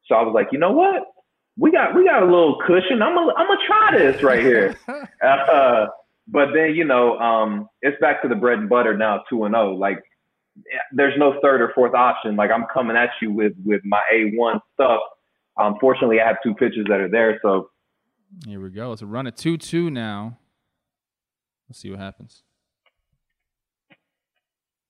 [0.05, 1.03] So I was like, you know what?
[1.57, 3.01] We got we got a little cushion.
[3.01, 4.77] I'm gonna I'm gonna try this right here.
[5.21, 5.87] Uh,
[6.27, 9.53] but then you know, um, it's back to the bread and butter now, two and
[9.53, 9.73] zero.
[9.73, 10.03] Like
[10.91, 12.35] there's no third or fourth option.
[12.35, 14.99] Like I'm coming at you with with my A1 stuff.
[15.57, 17.39] Um, Unfortunately, I have two pitches that are there.
[17.41, 17.69] So
[18.45, 18.91] here we go.
[18.93, 20.37] It's a run at two two now.
[21.69, 22.43] Let's see what happens.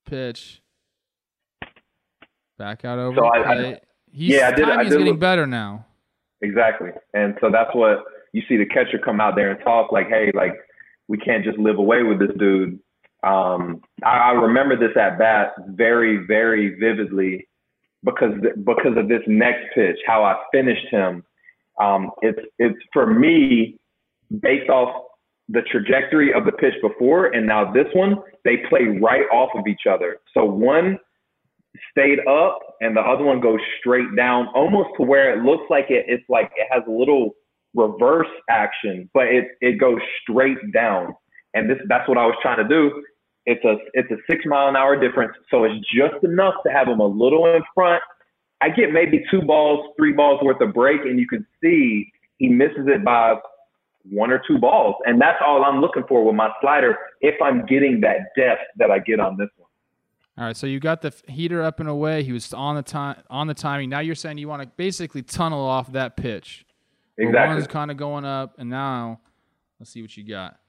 [0.06, 0.62] Pitch.
[2.58, 3.18] Back out over.
[3.18, 3.80] So I, I,
[4.12, 4.70] He's, yeah, I did.
[4.70, 5.86] I did getting look, better now.
[6.42, 8.04] Exactly, and so that's what
[8.34, 10.54] you see the catcher come out there and talk like, "Hey, like
[11.08, 12.80] we can't just live away with this dude."
[13.24, 17.48] Um, I, I remember this at bat very, very vividly
[18.04, 21.24] because because of this next pitch, how I finished him.
[21.80, 23.78] Um, it's it's for me
[24.42, 25.04] based off
[25.50, 29.66] the trajectory of the pitch before and now this one, they play right off of
[29.68, 30.18] each other.
[30.34, 31.00] So one
[31.92, 35.86] stayed up and the other one goes straight down, almost to where it looks like
[35.90, 37.36] it, it's like it has a little
[37.76, 41.16] reverse action, but it, it goes straight down.
[41.58, 43.04] And this that's what I was trying to do.
[43.46, 46.88] It's a it's a six mile an hour difference, so it's just enough to have
[46.88, 48.04] him a little in front.
[48.62, 52.50] I get maybe two balls, three balls worth of break, and you can see he
[52.50, 53.36] misses it by
[54.10, 56.98] one or two balls, and that's all I'm looking for with my slider.
[57.22, 59.68] If I'm getting that depth that I get on this one.
[60.38, 62.24] All right, so you got the heater up and away.
[62.24, 63.90] He was on the time on the timing.
[63.90, 66.66] Now you're saying you want to basically tunnel off that pitch.
[67.18, 67.56] Exactly.
[67.56, 69.20] One's kind of going up, and now
[69.80, 70.60] let's see what you got.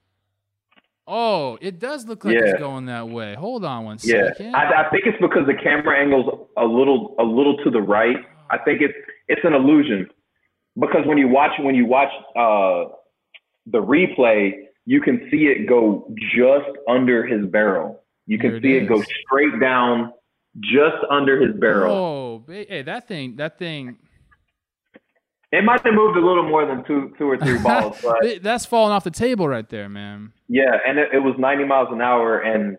[1.10, 2.50] Oh, it does look like yeah.
[2.50, 3.34] it's going that way.
[3.34, 4.28] Hold on one yeah.
[4.28, 4.54] second.
[4.54, 8.18] I, I think it's because the camera angle's a little a little to the right.
[8.50, 8.94] I think it's
[9.26, 10.08] it's an illusion
[10.78, 12.92] because when you watch when you watch uh,
[13.66, 14.52] the replay,
[14.84, 18.02] you can see it go just under his barrel.
[18.26, 20.12] You can see it, it go straight down
[20.60, 21.94] just under his barrel.
[21.94, 23.96] Oh, hey, that thing, that thing.
[25.50, 27.98] It might have moved a little more than two, two or three balls.
[28.02, 30.32] But that's falling off the table right there, man.
[30.48, 32.76] Yeah, and it, it was 90 miles an hour, and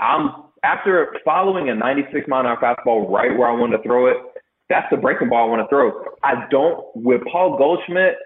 [0.00, 0.30] I'm
[0.64, 4.16] after following a 96 mile an hour fastball right where I want to throw it.
[4.68, 5.92] That's the breaking ball I want to throw.
[6.24, 8.16] I don't with Paul Goldschmidt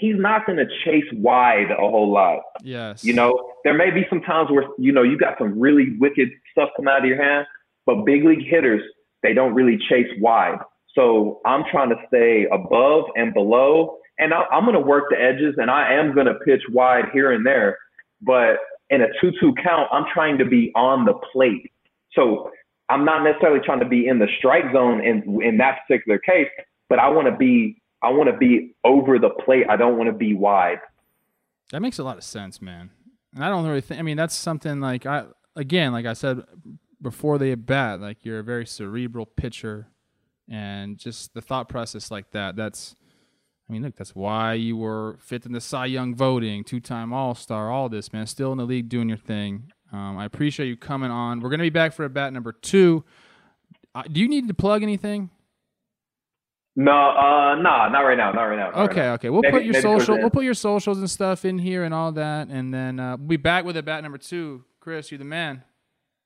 [0.00, 2.40] he's not going to chase wide a whole lot.
[2.62, 3.04] Yes.
[3.04, 6.30] You know, there may be some times where, you know, you got some really wicked
[6.52, 7.46] stuff come out of your hand,
[7.86, 8.82] but big league hitters,
[9.22, 10.58] they don't really chase wide.
[10.94, 15.20] So I'm trying to stay above and below, and I, am going to work the
[15.20, 17.78] edges, and I am going to pitch wide here and there.
[18.20, 18.56] But
[18.90, 21.72] in a 2 2 count, I'm trying to be on the plate.
[22.12, 22.50] So
[22.88, 26.48] I'm not necessarily trying to be in the strike zone in, in that particular case,
[26.88, 29.66] but I want to be I want to be over the plate.
[29.68, 30.78] I don't want to be wide.
[31.70, 32.90] That makes a lot of sense, man.
[33.34, 34.00] And I don't really think.
[34.00, 36.42] I mean, that's something like I again, like I said
[37.00, 39.88] before they bat, like you're a very cerebral pitcher,
[40.50, 42.56] and just the thought process like that.
[42.56, 42.96] That's,
[43.68, 47.70] I mean, look, that's why you were fifth in the Cy Young voting, two-time All-Star,
[47.70, 48.26] all this, man.
[48.26, 49.72] Still in the league doing your thing.
[49.92, 51.40] Um, I appreciate you coming on.
[51.40, 53.04] We're gonna be back for a bat number two.
[53.94, 55.30] Uh, do you need to plug anything?
[56.76, 58.70] No, uh, nah, not right now, not right now.
[58.70, 59.14] Not okay, right now.
[59.14, 59.30] okay.
[59.30, 62.12] We'll maybe, put your social, we'll put your socials and stuff in here and all
[62.12, 64.64] that, and then uh, we'll be back with a bat number two.
[64.78, 65.64] Chris, you're the man.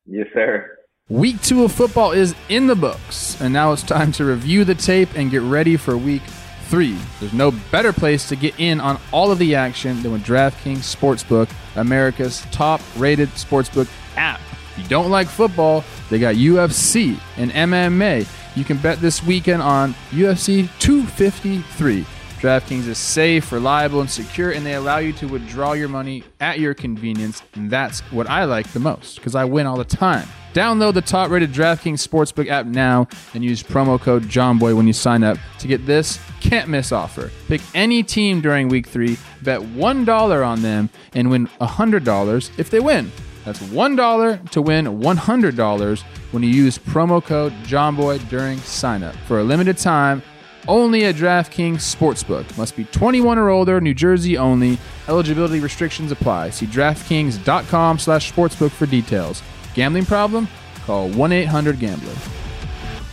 [0.06, 0.78] Yes, sir.
[1.10, 4.74] Week two of football is in the books, and now it's time to review the
[4.74, 6.22] tape and get ready for week
[6.68, 6.96] three.
[7.20, 10.78] There's no better place to get in on all of the action than with DraftKings
[10.78, 14.40] Sportsbook, America's top-rated sportsbook app.
[14.72, 19.62] If you don't like football, they got UFC and MMA you can bet this weekend
[19.62, 22.06] on UFC 253.
[22.44, 26.58] DraftKings is safe, reliable, and secure, and they allow you to withdraw your money at
[26.58, 27.42] your convenience.
[27.54, 30.28] And that's what I like the most because I win all the time.
[30.52, 34.92] Download the top rated DraftKings Sportsbook app now and use promo code JOHNBOY when you
[34.92, 37.30] sign up to get this can't miss offer.
[37.48, 42.80] Pick any team during week three, bet $1 on them, and win $100 if they
[42.80, 43.10] win.
[43.46, 49.14] That's $1 to win $100 when you use promo code JOHNBOY during signup.
[49.26, 50.22] For a limited time,
[50.68, 52.56] only at DraftKings Sportsbook.
[52.56, 54.78] Must be 21 or older, New Jersey only.
[55.08, 56.50] Eligibility restrictions apply.
[56.50, 59.42] See DraftKings.com slash sportsbook for details.
[59.74, 60.48] Gambling problem?
[60.86, 62.14] Call 1-800-GAMBLER.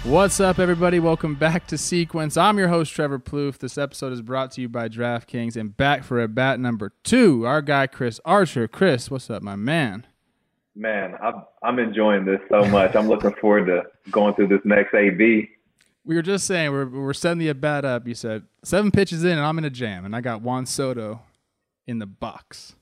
[0.04, 1.00] What's up, everybody?
[1.00, 2.36] Welcome back to Sequence.
[2.36, 3.60] I'm your host, Trevor Plouffe.
[3.60, 7.46] This episode is brought to you by DraftKings and back for a bat number two,
[7.46, 8.68] our guy, Chris Archer.
[8.68, 10.08] Chris, what's up, my man?
[10.76, 12.96] Man, I'm I'm enjoying this so much.
[12.96, 15.50] I'm looking forward to going through this next AB.
[16.12, 18.06] We were just saying we're we're setting the at bat up.
[18.06, 21.22] You said seven pitches in, and I'm in a jam, and I got Juan Soto
[21.88, 22.76] in the box.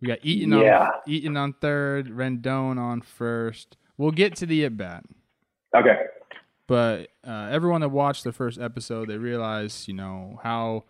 [0.00, 0.84] We got Eaton yeah.
[0.84, 3.76] on Eaton on third, Rendon on first.
[3.98, 5.02] We'll get to the at bat.
[5.74, 5.96] Okay.
[6.68, 10.84] But uh, everyone that watched the first episode, they realize, you know, how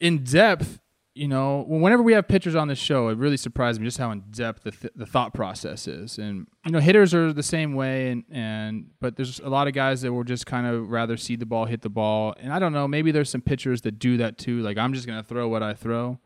[0.00, 0.80] in depth
[1.14, 4.12] you know, whenever we have pitchers on the show, it really surprised me just how
[4.12, 6.18] in depth the, th- the thought process is.
[6.18, 9.74] And you know, hitters are the same way, and and but there's a lot of
[9.74, 12.34] guys that will just kind of rather see the ball, hit the ball.
[12.38, 14.60] And I don't know, maybe there's some pitchers that do that too.
[14.60, 16.20] Like I'm just gonna throw what I throw.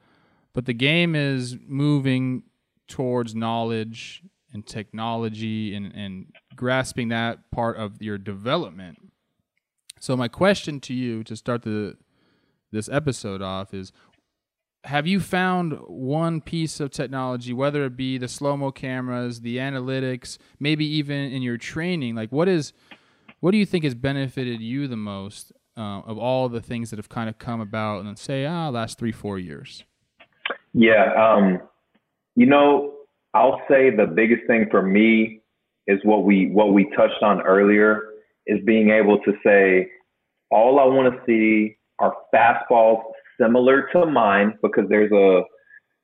[0.52, 2.44] But the game is moving
[2.86, 8.98] towards knowledge and technology and, and grasping that part of your development.
[9.98, 11.96] So my question to you to start the
[12.70, 13.92] this episode off is
[14.84, 19.56] have you found one piece of technology, whether it be the slow mo cameras, the
[19.56, 22.14] analytics, maybe even in your training?
[22.14, 22.72] Like, what is,
[23.40, 26.98] what do you think has benefited you the most uh, of all the things that
[26.98, 29.84] have kind of come about in, say, ah, last three, four years?
[30.74, 31.60] Yeah, um,
[32.36, 32.92] you know,
[33.32, 35.40] I'll say the biggest thing for me
[35.86, 38.00] is what we what we touched on earlier
[38.46, 39.90] is being able to say,
[40.50, 43.02] all I want to see are fastballs
[43.40, 45.42] similar to mine because there's a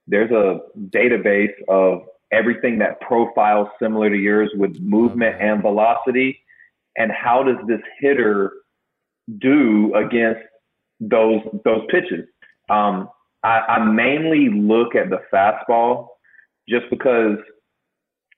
[0.06, 6.40] there's a database of everything that profiles similar to yours with movement and velocity.
[6.96, 8.52] And how does this hitter
[9.38, 10.40] do against
[11.00, 12.26] those those pitches?
[12.68, 13.08] Um,
[13.42, 16.08] I, I mainly look at the fastball
[16.68, 17.38] just because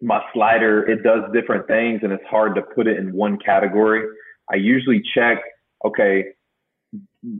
[0.00, 4.04] my slider it does different things and it's hard to put it in one category.
[4.50, 5.38] I usually check
[5.84, 6.26] okay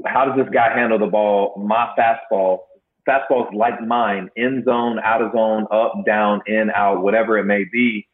[0.07, 1.55] how does this guy handle the ball?
[1.59, 2.61] My fastball,
[3.09, 7.65] fastballs like mine, in zone, out of zone, up, down, in, out, whatever it may
[7.73, 8.07] be,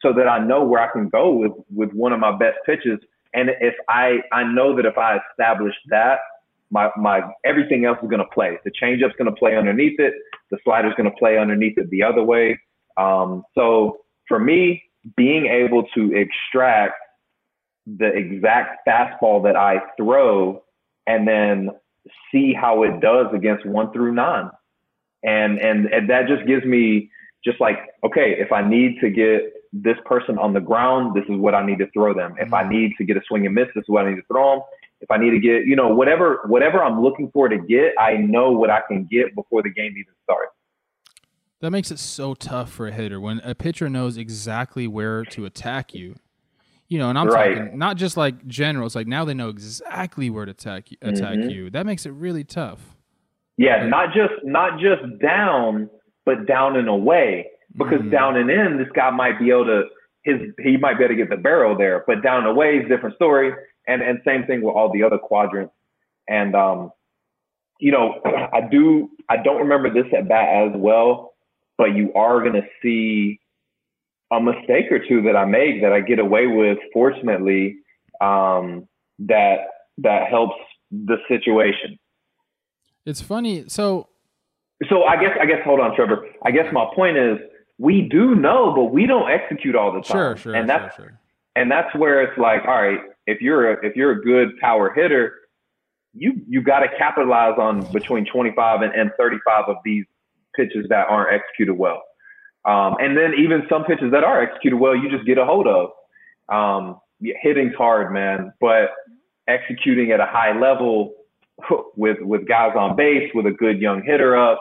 [0.00, 2.98] so that I know where I can go with with one of my best pitches.
[3.34, 6.18] And if I I know that if I establish that,
[6.70, 8.58] my my everything else is going to play.
[8.64, 10.14] The changeup's going to play underneath it.
[10.50, 12.58] The slider's going to play underneath it the other way.
[12.96, 14.82] Um, so for me,
[15.16, 16.94] being able to extract
[17.86, 20.62] the exact fastball that I throw
[21.06, 21.70] and then
[22.30, 24.50] see how it does against one through nine.
[25.22, 27.10] And, and, and that just gives me
[27.44, 31.36] just like, okay, if I need to get this person on the ground, this is
[31.36, 32.34] what I need to throw them.
[32.38, 32.72] If I mm-hmm.
[32.72, 34.62] need to get a swing and miss, this is what I need to throw them.
[35.00, 38.14] If I need to get, you know, whatever, whatever I'm looking for to get, I
[38.14, 40.52] know what I can get before the game even starts.
[41.60, 45.44] That makes it so tough for a hitter when a pitcher knows exactly where to
[45.44, 46.16] attack you
[46.92, 47.56] you know, and I'm right.
[47.56, 48.94] talking not just like generals.
[48.94, 51.48] Like now they know exactly where to attack attack mm-hmm.
[51.48, 51.70] you.
[51.70, 52.80] That makes it really tough.
[53.56, 55.88] Yeah, not just not just down,
[56.26, 57.46] but down and away.
[57.74, 58.10] Because mm-hmm.
[58.10, 59.84] down and in, this guy might be able to
[60.22, 62.88] his he might be able to get the barrel there, but down and away is
[62.90, 63.54] different story.
[63.88, 65.72] And and same thing with all the other quadrants.
[66.28, 66.92] And um,
[67.80, 68.20] you know,
[68.52, 71.32] I do I don't remember this at bat as well,
[71.78, 73.40] but you are gonna see
[74.32, 77.76] a mistake or two that I make that I get away with, fortunately,
[78.20, 78.88] um,
[79.20, 79.58] that
[79.98, 80.56] that helps
[80.90, 81.98] the situation.
[83.04, 83.68] It's funny.
[83.68, 84.08] So,
[84.88, 86.26] so I guess I guess hold on, Trevor.
[86.44, 87.38] I guess my point is
[87.78, 90.16] we do know, but we don't execute all the time.
[90.16, 91.20] Sure, sure, and that's sure, sure.
[91.56, 94.92] and that's where it's like, all right, if you're a if you're a good power
[94.94, 95.34] hitter,
[96.14, 100.04] you you got to capitalize on between 25 and, and 35 of these
[100.54, 102.02] pitches that aren't executed well.
[102.64, 105.66] Um, and then even some pitches that are executed well, you just get a hold
[105.66, 105.90] of.
[106.48, 108.90] Um, hitting's hard, man, but
[109.48, 111.14] executing at a high level
[111.96, 114.60] with with guys on base, with a good young hitter up,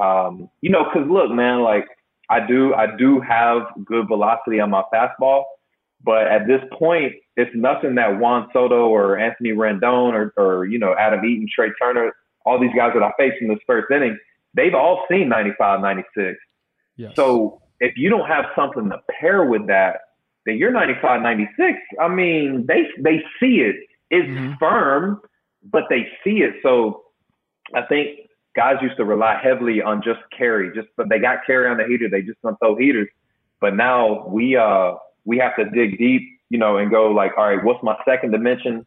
[0.00, 1.86] um, you know, because look, man, like
[2.30, 5.44] I do I do have good velocity on my fastball,
[6.04, 10.78] but at this point, it's nothing that Juan Soto or Anthony Rendon or or you
[10.78, 12.12] know Adam Eaton, Trea Turner,
[12.44, 14.18] all these guys that I faced in this first inning,
[14.54, 16.36] they've all seen 95, 96.
[16.96, 17.12] Yes.
[17.16, 20.00] So if you don't have something to pair with that,
[20.46, 21.78] then you're 95, 96.
[22.00, 23.76] I mean, they they see it.
[24.10, 24.54] It's mm-hmm.
[24.58, 25.20] firm,
[25.70, 26.54] but they see it.
[26.62, 27.04] So
[27.74, 28.18] I think
[28.54, 31.86] guys used to rely heavily on just carry, just but they got carry on the
[31.86, 32.08] heater.
[32.10, 33.08] They just don't throw heaters.
[33.60, 37.44] But now we uh we have to dig deep, you know, and go like, all
[37.44, 38.84] right, what's my second dimension,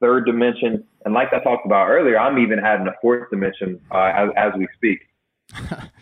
[0.00, 4.12] third dimension, and like I talked about earlier, I'm even adding a fourth dimension uh,
[4.14, 5.00] as as we speak.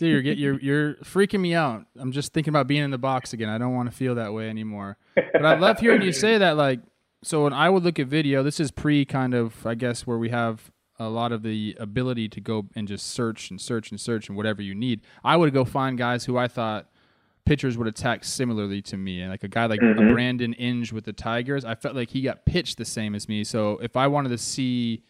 [0.00, 1.84] Dude, you're, you're you're freaking me out.
[1.98, 3.50] I'm just thinking about being in the box again.
[3.50, 4.96] I don't want to feel that way anymore.
[5.14, 6.56] But I love hearing you say that.
[6.56, 6.80] Like,
[7.22, 10.16] so when I would look at video, this is pre kind of, I guess, where
[10.16, 14.00] we have a lot of the ability to go and just search and search and
[14.00, 15.02] search and whatever you need.
[15.22, 16.88] I would go find guys who I thought
[17.44, 20.14] pitchers would attack similarly to me, and like a guy like mm-hmm.
[20.14, 23.44] Brandon Inge with the Tigers, I felt like he got pitched the same as me.
[23.44, 25.02] So if I wanted to see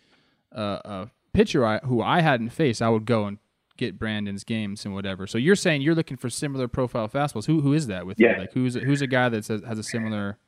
[0.53, 3.39] uh, a pitcher I, who I hadn't faced, I would go and
[3.81, 5.27] get Brandon's games and whatever.
[5.27, 7.47] So you're saying you're looking for similar profile fastballs.
[7.47, 8.35] Who who is that with yeah.
[8.35, 8.39] you?
[8.39, 10.39] Like who's who's a guy that says, has a similar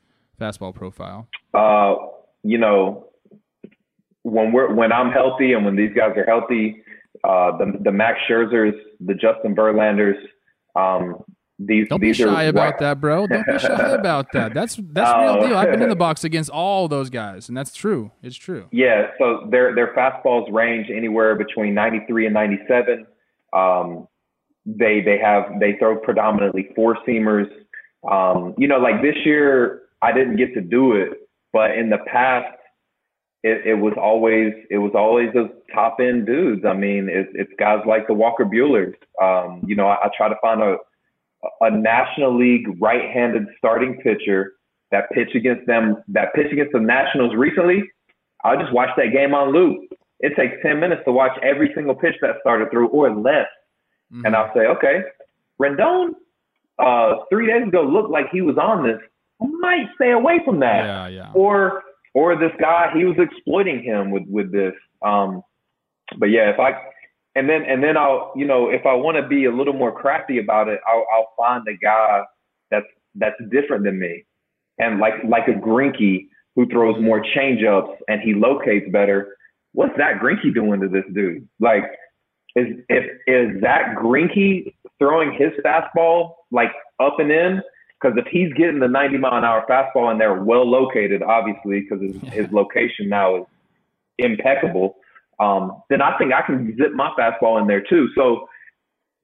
[0.40, 1.26] fastball profile?
[1.54, 1.94] Uh,
[2.42, 3.08] you know,
[4.22, 6.84] when we're when I'm healthy and when these guys are healthy,
[7.24, 10.20] uh, the the Max Scherzers, the Justin Verlanders.
[10.76, 11.24] Um,
[11.58, 13.26] these Don't these be shy are about that, bro.
[13.26, 14.52] Don't be shy about that.
[14.54, 15.38] That's that's Oh.
[15.38, 15.56] real deal.
[15.56, 18.10] I've been in the box against all those guys, and that's true.
[18.22, 18.66] It's true.
[18.72, 23.06] Yeah, so their their fastballs range anywhere between 93 and 97.
[23.52, 24.08] Um,
[24.64, 27.48] they they have they throw predominantly four seamers.
[28.10, 31.98] Um, you know, like this year I didn't get to do it, but in the
[32.06, 32.56] past
[33.42, 36.64] it, it was always it was always those top end dudes.
[36.64, 38.94] I mean, it, it's guys like the Walker Buehlers.
[39.20, 40.76] Um, you know, I, I try to find a
[41.60, 44.52] a National League right-handed starting pitcher
[44.92, 47.82] that pitch against them that pitch against the Nationals recently.
[48.44, 49.91] I'll just watch that game on loop.
[50.22, 53.48] It takes 10 minutes to watch every single pitch that started through or less.
[54.12, 54.24] Mhm.
[54.24, 55.02] And I'll say, okay,
[55.60, 56.14] Rendon,
[56.78, 59.00] uh, three days ago looked like he was on this.
[59.42, 60.84] I might stay away from that.
[60.84, 61.32] yeah, yeah.
[61.34, 61.82] Or,
[62.14, 64.74] or this guy, he was exploiting him with, with this.
[65.02, 65.42] Um,
[66.18, 66.72] but yeah, if I,
[67.34, 69.90] and then, and then I'll, you know, if I want to be a little more
[69.92, 72.22] crafty about it, I'll, I'll find a guy
[72.70, 74.24] that's, that's different than me.
[74.78, 79.36] And like, like a Greinke who throws more changeups and he locates better.
[79.72, 81.48] What's Zach Greinke doing to this dude?
[81.60, 81.84] Like,
[82.54, 86.70] is if is Zach Greinke throwing his fastball like
[87.00, 87.62] up and in?
[88.00, 91.80] Because if he's getting the 90 mile an hour fastball and they're well located, obviously,
[91.80, 93.44] because his, his location now is
[94.18, 94.96] impeccable,
[95.40, 98.08] um, then I think I can zip my fastball in there too.
[98.16, 98.48] So,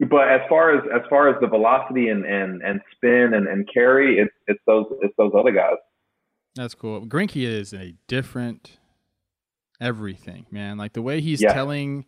[0.08, 3.68] but as far as as far as the velocity and and, and spin and, and
[3.72, 5.76] carry, it's it's those it's those other guys.
[6.54, 7.04] That's cool.
[7.06, 8.78] Greinke is a different
[9.80, 10.76] everything, man.
[10.78, 11.52] Like the way he's Yeah.
[11.52, 12.06] telling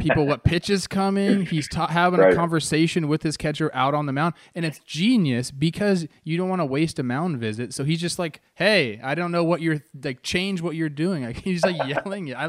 [0.00, 1.46] people what pitch is coming.
[1.46, 2.32] He's ta- having Right.
[2.32, 6.50] a conversation with his catcher out on the mound, and it's genius because you don't
[6.50, 7.72] want to waste a mound visit.
[7.72, 10.22] So he's just like, "Hey, I don't know what you're like.
[10.22, 12.34] Change what you're doing." Like he's like yelling.
[12.34, 12.48] I,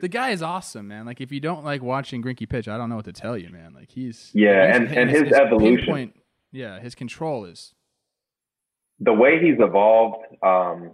[0.00, 1.06] the guy is awesome, man.
[1.06, 3.50] Like if you don't like watching Greinke pitch, I don't know what to tell you,
[3.50, 3.72] man.
[3.74, 5.76] Like he's Yeah, he's- and- and his evolution.
[5.84, 6.16] pinpoint-
[6.50, 7.74] yeah, his control is
[8.98, 10.90] the way he's evolved, um,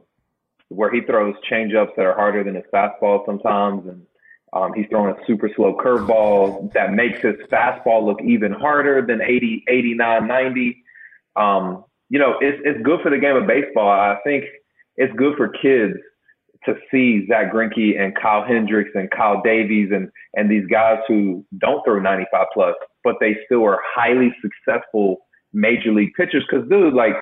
[0.69, 4.03] where he throws changeups that are harder than his fastball sometimes, and
[4.53, 9.21] um, he's throwing a super slow curveball that makes his fastball look even harder than
[9.21, 10.85] 80, 89, 90.
[11.37, 13.89] Um, you know, it's, it's good for the game of baseball.
[13.89, 14.45] I think
[14.97, 15.95] it's good for kids
[16.65, 21.45] to see Zach Greinke and Kyle Hendricks and Kyle Davies and, and these guys who
[21.59, 25.19] don't throw 95 plus, but they still are highly successful
[25.53, 26.45] major league pitchers.
[26.51, 27.15] Cause dude, like,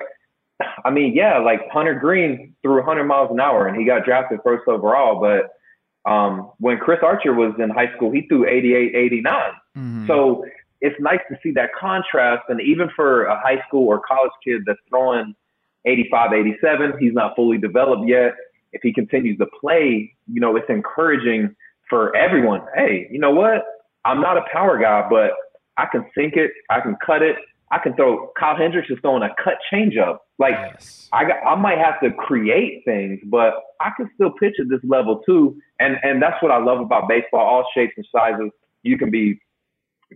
[0.85, 4.39] I mean, yeah, like Hunter Greene threw 100 miles an hour and he got drafted
[4.43, 5.19] first overall.
[5.19, 9.51] But um, when Chris Archer was in high school, he threw 88, 89.
[9.75, 10.07] Mhm.
[10.07, 10.45] So
[10.81, 12.43] it's nice to see that contrast.
[12.49, 15.35] And even for a high school or college kid that's throwing
[15.85, 18.35] 85, 87, he's not fully developed yet.
[18.73, 21.55] If he continues to play, you know, it's encouraging
[21.89, 22.61] for everyone.
[22.75, 23.63] Hey, you know what?
[24.05, 25.31] I'm not a power guy, but
[25.77, 26.51] I can sink it.
[26.69, 27.37] I can cut it.
[27.71, 28.31] I can throw.
[28.39, 30.19] Kyle Hendricks is throwing a cut changeup.
[30.39, 31.09] Like yes.
[31.11, 34.79] I got, I might have to create things, but I can still pitch at this
[34.83, 35.57] level too.
[35.79, 37.41] And and that's what I love about baseball.
[37.41, 38.51] All shapes and sizes.
[38.83, 39.39] You can be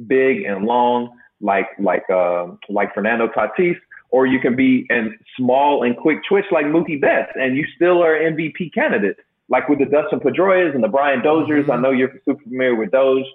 [0.08, 3.76] big and long, like like uh, like Fernando Tatis,
[4.12, 8.02] or you can be and small and quick twitch like Mookie Betts, and you still
[8.04, 9.18] are an MVP candidate.
[9.50, 11.70] Like with the Dustin Pedroias and the Brian Doziers.
[11.70, 13.26] I know you're super familiar with those.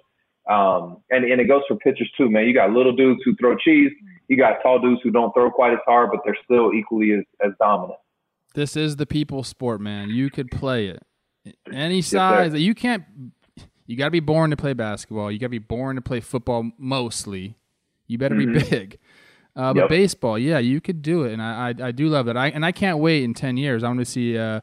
[0.49, 2.45] Um, and, and it goes for pitchers too, man.
[2.45, 3.91] You got little dudes who throw cheese.
[4.27, 7.23] You got tall dudes who don't throw quite as hard, but they're still equally as,
[7.45, 7.99] as dominant.
[8.53, 10.09] This is the people sport, man.
[10.09, 11.03] You could play it
[11.71, 12.53] any size.
[12.53, 13.03] you can't.
[13.85, 15.31] You got to be born to play basketball.
[15.31, 16.71] You got to be born to play football.
[16.77, 17.55] Mostly,
[18.07, 18.97] you better be big.
[19.55, 19.77] Uh, but Mm-hmm.
[19.79, 19.89] Yep.
[19.89, 22.37] baseball, yeah, you could do it, and I, I, I do love that.
[22.37, 23.83] I and I can't wait in ten years.
[23.83, 24.61] I want to see uh,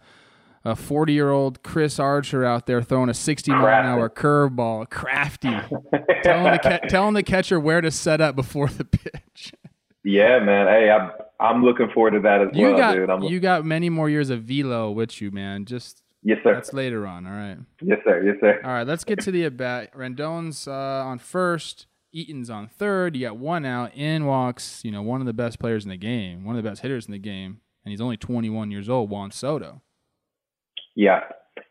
[0.65, 5.49] a forty-year-old Chris Archer out there throwing a sixty mile an hour curveball, crafty,
[6.23, 9.53] telling the ca- telling the catcher where to set up before the pitch.
[10.05, 10.67] Yeah, man.
[10.67, 11.11] Hey, I'm
[11.41, 13.11] I'm looking forward to that as You well, got dude.
[13.11, 15.65] I'm, you got many more years of velo with you, man.
[15.65, 16.55] Just yes, sir.
[16.55, 17.27] that's later on.
[17.27, 17.59] All right.
[17.83, 18.23] Yes, sir.
[18.23, 18.61] Yes, sir.
[18.65, 19.93] All right, let's get to the at bat.
[19.95, 23.17] Rendon's uh, on first, Eaton's on third.
[23.17, 23.95] You got one out.
[23.95, 26.69] In walks, you know, one of the best players in the game, one of the
[26.69, 29.11] best hitters in the game, and he's only 21 years old.
[29.11, 29.81] Juan Soto.
[30.95, 31.21] Yeah.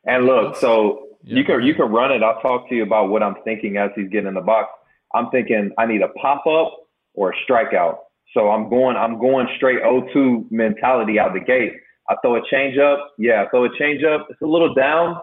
[0.05, 2.21] And look, so Yeah, you can you can run it.
[2.23, 4.69] I'll talk to you about what I'm thinking as he's getting in the box.
[5.13, 6.73] I'm thinking I need a pop up
[7.13, 7.97] or a strikeout.
[8.33, 11.73] So I'm going I'm going straight 0-2 mentality out the gate.
[12.09, 13.11] I throw a change up.
[13.17, 14.27] Yeah, I throw a change up.
[14.29, 15.17] It's a little down,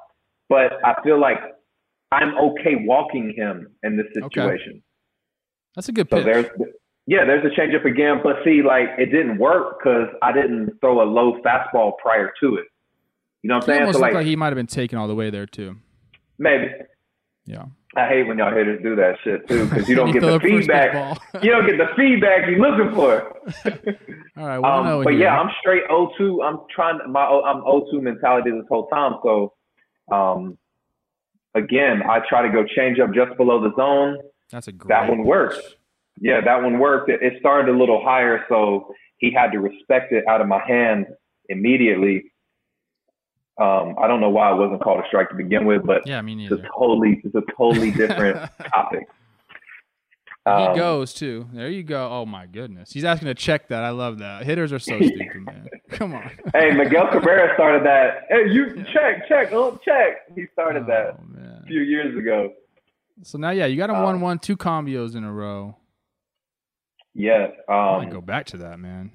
[0.49, 1.39] but I feel like
[2.13, 4.23] I'm okay walking him in this Okay.
[4.41, 4.83] situation.
[5.77, 6.25] That's a good So pitch.
[6.25, 6.47] there's
[7.07, 10.79] yeah, there's a change up again, but see, like it didn't work because I didn't
[10.81, 12.67] throw a low fastball prior to it.
[13.43, 13.81] You know what I'm saying?
[13.81, 15.77] almost So like, like he might have been taken all the way there too.
[16.39, 16.67] maybe,
[17.47, 17.65] Yeah.
[17.97, 21.19] I hate when y'all hitters do that shit too, because you don't get the feedback.
[21.43, 23.37] you don't get the feedback you're looking for.
[24.37, 25.23] All right, well, um, but here.
[25.23, 26.45] yeah, I'm straight 0-2.
[26.45, 29.15] I'm trying my I'm 0-2 mentality this whole time.
[29.25, 29.55] So,
[30.13, 30.57] um,
[31.55, 34.19] again, I try to go change up just below the zone.
[34.51, 35.61] That's a great that one worked.
[36.21, 37.11] Yeah, that one worked.
[37.11, 40.61] It, it started a little higher, so he had to respect it out of my
[40.65, 41.07] hand
[41.49, 42.31] immediately.
[43.61, 46.19] Um, I don't know why it wasn't called a strike to begin with, but yeah,
[46.19, 48.39] I mean, it's a totally, it's a totally different
[48.73, 49.07] topic.
[50.47, 51.47] Um, he goes too.
[51.53, 52.09] There you go.
[52.11, 53.83] Oh my goodness, he's asking to check that.
[53.85, 54.47] I love that.
[54.47, 55.69] Hitters are so stupid, man.
[55.91, 56.31] Come on.
[56.55, 58.27] hey, Miguel Cabrera started that.
[58.31, 58.85] Hey, you yeah.
[58.95, 60.35] check, check, oh, check.
[60.35, 61.61] He started oh, that man.
[61.63, 62.55] a few years ago.
[63.25, 65.77] So now, yeah, you got a um, one-one, two combos in a row.
[67.13, 67.49] Yeah.
[67.69, 69.11] Um, I go back to that, man.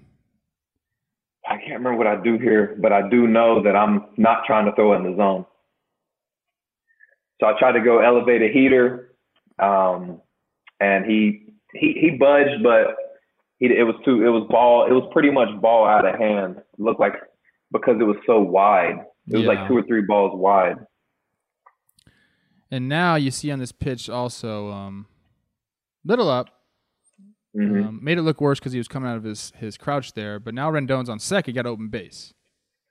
[1.48, 4.66] I can't remember what I do here, but I do know that I'm not trying
[4.66, 5.46] to throw in the zone.
[7.40, 9.16] So I tried to go elevate a heater,
[9.60, 10.22] um,
[10.80, 12.96] and he he he budged, but
[13.60, 16.58] he it was too it was ball it was pretty much ball out of hand.
[16.58, 17.14] It looked like
[17.72, 19.50] because it was so wide, it was yeah.
[19.50, 20.78] like two or three balls wide.
[22.72, 25.08] And now you see on this pitch also um,
[26.04, 26.55] little up,
[27.56, 27.88] Mm-hmm.
[27.88, 30.40] Um, made it look worse because he was coming out of his his crouch there.
[30.40, 32.34] But now Rendon's on second, got open base.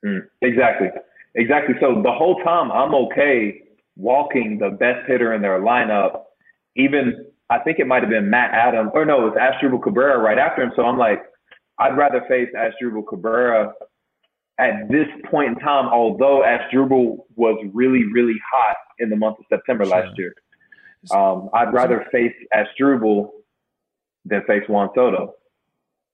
[0.03, 0.87] Mm, exactly,
[1.35, 1.75] exactly.
[1.79, 3.61] So the whole time I'm okay
[3.95, 6.23] walking the best hitter in their lineup.
[6.75, 10.17] Even I think it might have been Matt Adams, or no, it was Asdrubal Cabrera
[10.17, 10.71] right after him.
[10.75, 11.21] So I'm like,
[11.77, 13.71] I'd rather face Asdrubal Cabrera
[14.59, 15.87] at this point in time.
[15.87, 19.95] Although Asdrubal was really really hot in the month of September sure.
[19.95, 20.33] last year,
[21.11, 23.29] um, I'd rather face Asdrubal
[24.25, 25.35] than face Juan Soto.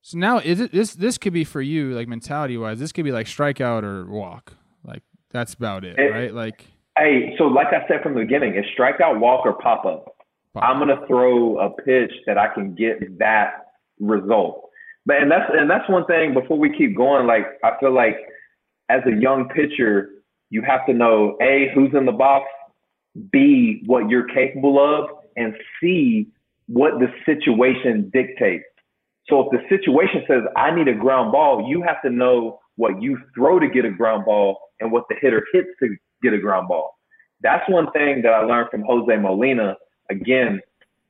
[0.02, 3.06] So now is it this this could be for you like mentality wise, this could
[3.06, 4.54] be like strikeout or walk.
[4.84, 6.34] Like that's about it, it right?
[6.34, 6.66] Like
[6.98, 10.16] Hey, so like I said from the beginning, it's strikeout, walk, or pop up.
[10.54, 13.68] Pop I'm gonna throw a pitch that I can get that
[14.00, 14.70] result.
[15.06, 18.18] But and that's and that's one thing before we keep going, like I feel like
[18.90, 20.10] as a young pitcher,
[20.50, 22.46] you have to know A, who's in the box,
[23.32, 26.28] B, what you're capable of, and C,
[26.72, 28.64] what the situation dictates.
[29.28, 33.02] So if the situation says I need a ground ball, you have to know what
[33.02, 36.40] you throw to get a ground ball and what the hitter hits to get a
[36.40, 36.96] ground ball.
[37.42, 39.76] That's one thing that I learned from Jose Molina.
[40.10, 40.62] Again,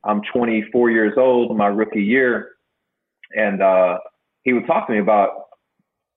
[0.04, 2.50] I'm 24 years old, my rookie year,
[3.36, 3.98] and uh,
[4.42, 5.30] he would talk to me about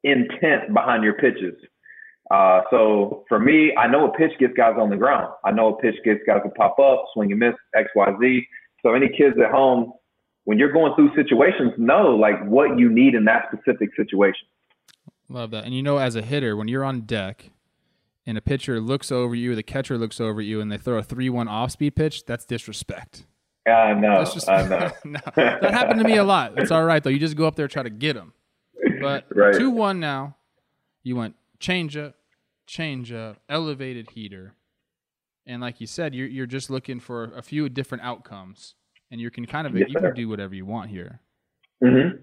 [0.03, 1.55] intent behind your pitches.
[2.31, 5.31] Uh, so for me, I know a pitch gets guys on the ground.
[5.43, 8.47] I know a pitch gets guys to pop up, swing and miss, X, Y, Z.
[8.85, 9.93] So any kids at home,
[10.43, 14.47] when you're going through situations, know like what you need in that specific situation.
[15.27, 15.65] Love that.
[15.65, 17.49] And you know, as a hitter, when you're on deck
[18.27, 21.03] and a pitcher looks over you, the catcher looks over you, and they throw a
[21.03, 23.25] three-one off-speed pitch, that's disrespect.
[23.67, 24.23] I know.
[24.23, 24.91] Just, I know.
[25.03, 26.53] no, that happened to me a lot.
[26.57, 27.09] It's all right though.
[27.09, 28.33] You just go up there and try to get them.
[29.01, 29.25] But
[29.57, 30.35] two-one now.
[31.01, 32.15] You went change up,
[32.67, 34.53] change up, elevated heater
[35.47, 38.75] and like you said, you're you're just looking for a few different outcomes,
[39.11, 41.21] and you can kind of yes, you can do whatever you want here.
[41.83, 42.17] Mm-hmm.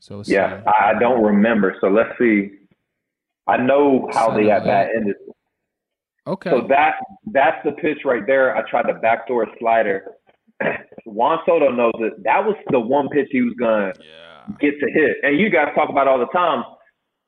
[0.00, 0.66] So yeah, see.
[0.66, 1.76] I don't remember.
[1.80, 2.50] So let's see.
[3.46, 5.16] I know how they at that ended.
[6.26, 6.50] Okay.
[6.50, 6.96] So that
[7.32, 8.54] that's the pitch right there.
[8.54, 10.04] I tried the backdoor slider.
[11.06, 12.22] Juan Soto knows it.
[12.24, 14.54] That was the one pitch he was gonna yeah.
[14.60, 15.16] get to hit.
[15.22, 16.64] And you guys talk about all the time.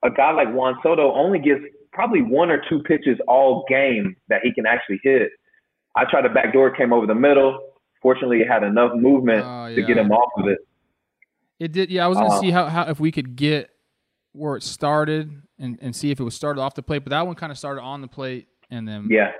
[0.05, 1.61] A guy like Juan Soto only gets
[1.93, 5.31] probably one or two pitches all game that he can actually hit.
[5.97, 7.59] I tried a backdoor, came over the middle.
[8.01, 9.77] Fortunately, it had enough movement uh, yeah.
[9.77, 10.59] to get him off of it.
[11.59, 11.91] It did.
[11.91, 13.71] Yeah, I was gonna uh, see how, how if we could get
[14.33, 17.27] where it started and, and see if it was started off the plate, but that
[17.27, 19.33] one kind of started on the plate and then yeah,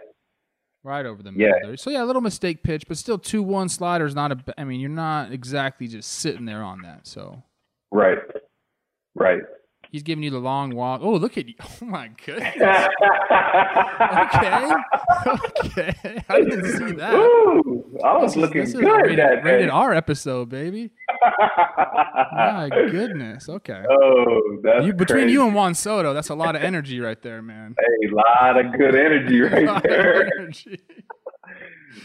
[0.83, 1.67] right over the middle yeah.
[1.67, 1.77] there.
[1.77, 4.39] So yeah, a little mistake pitch, but still two one slider is not a.
[4.59, 7.07] I mean, you're not exactly just sitting there on that.
[7.07, 7.43] So
[7.91, 8.19] right,
[9.15, 9.41] right.
[9.91, 11.01] He's giving you the long walk.
[11.03, 11.55] Oh, look at you.
[11.83, 12.55] Oh, my goodness.
[12.61, 12.87] okay.
[15.65, 16.23] Okay.
[16.29, 17.15] I didn't see that.
[17.15, 20.91] Ooh, I was this looking is, good rated, that rated R episode, baby.
[22.33, 23.49] my goodness.
[23.49, 23.85] Okay.
[23.91, 25.33] Oh, that's you, Between crazy.
[25.33, 27.75] you and Juan Soto, that's a lot of energy right there, man.
[27.79, 30.31] A lot of good energy right there.
[30.39, 30.79] Energy.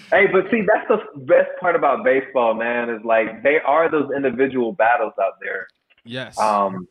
[0.09, 4.09] Hey, but see, that's the best part about baseball, man, is like they are those
[4.15, 5.67] individual battles out there.
[6.03, 6.37] Yes.
[6.39, 6.87] Um,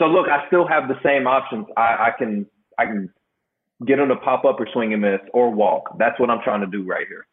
[0.00, 1.66] so look, I still have the same options.
[1.76, 2.46] I, I can
[2.78, 3.12] I can
[3.86, 5.96] get them to pop up or swing and miss or walk.
[5.98, 7.26] That's what I'm trying to do right here.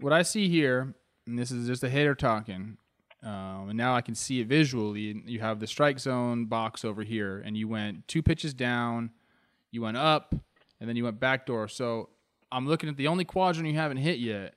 [0.00, 0.94] What I see here,
[1.26, 2.78] and this is just a hitter talking,
[3.24, 5.22] um, and now I can see it visually.
[5.26, 9.10] You have the strike zone box over here, and you went two pitches down,
[9.72, 10.34] you went up,
[10.80, 11.66] and then you went back door.
[11.66, 12.10] So
[12.52, 14.54] I'm looking at the only quadrant you haven't hit yet,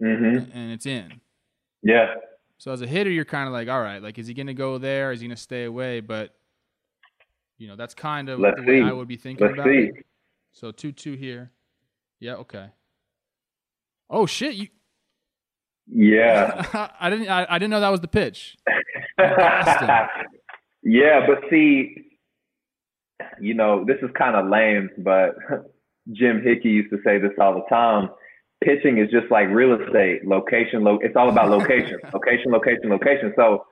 [0.00, 1.20] hmm and it's in.
[1.84, 2.14] Yeah.
[2.58, 4.54] So as a hitter, you're kind of like, all right, like is he going to
[4.54, 5.12] go there?
[5.12, 6.00] Is he going to stay away?
[6.00, 6.34] But
[7.58, 8.84] you know, that's kind of Let's the way see.
[8.84, 9.90] I would be thinking Let's about see.
[9.94, 10.06] it.
[10.52, 11.50] So two two here.
[12.20, 12.34] Yeah.
[12.34, 12.68] Okay.
[14.10, 14.54] Oh shit!
[14.54, 14.68] You.
[15.86, 16.88] Yeah.
[17.00, 17.28] I didn't.
[17.28, 18.56] I, I didn't know that was the pitch.
[20.86, 21.96] Yeah, but see,
[23.40, 25.34] you know, this is kind of lame, but
[26.12, 28.10] Jim Hickey used to say this all the time.
[28.62, 30.84] Pitching is just like real estate, location.
[30.84, 33.32] Lo- it's all about location, location, location, location.
[33.34, 33.64] So,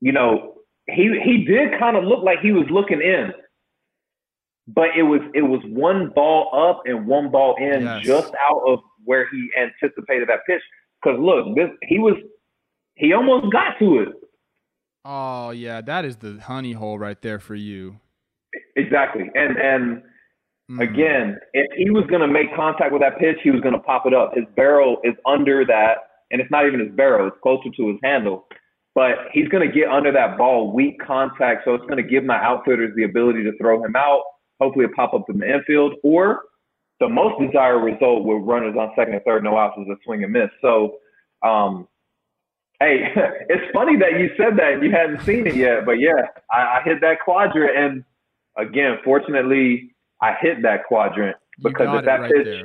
[0.00, 0.54] you know,
[0.88, 3.32] he he did kind of look like he was looking in,
[4.68, 8.04] but it was it was one ball up and one ball in, Yes.
[8.04, 10.62] just out of where he anticipated that pitch.
[11.02, 12.14] Because look, this he was
[12.94, 14.08] he almost got to it.
[15.04, 17.98] Oh yeah, that is the honey hole right there for you.
[18.76, 19.30] Exactly.
[19.34, 20.02] And and
[20.70, 20.80] Mhm.
[20.80, 24.12] again, if he was gonna make contact with that pitch, he was gonna pop it
[24.14, 24.34] up.
[24.34, 25.98] His barrel is under that,
[26.32, 28.48] and it's not even his barrel, it's closer to his handle.
[28.96, 32.96] But he's gonna get under that ball, weak contact, so it's gonna give my outfitters
[32.96, 34.22] the ability to throw him out,
[34.58, 36.40] hopefully a pop up in the infield, or
[36.98, 40.24] the most desired result with runners on second and third, no outs is a swing
[40.24, 40.48] and miss.
[40.62, 40.96] So
[41.42, 41.86] um
[42.80, 43.12] Hey,
[43.48, 46.78] it's funny that you said that and you hadn't seen it yet, but yeah, I,
[46.78, 48.04] I hit that quadrant, and
[48.56, 52.64] again, fortunately, I hit that quadrant because if that right pitch, there.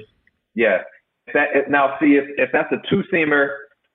[0.55, 0.81] yeah,
[1.27, 3.49] if that if, now see if if that's a two seamer,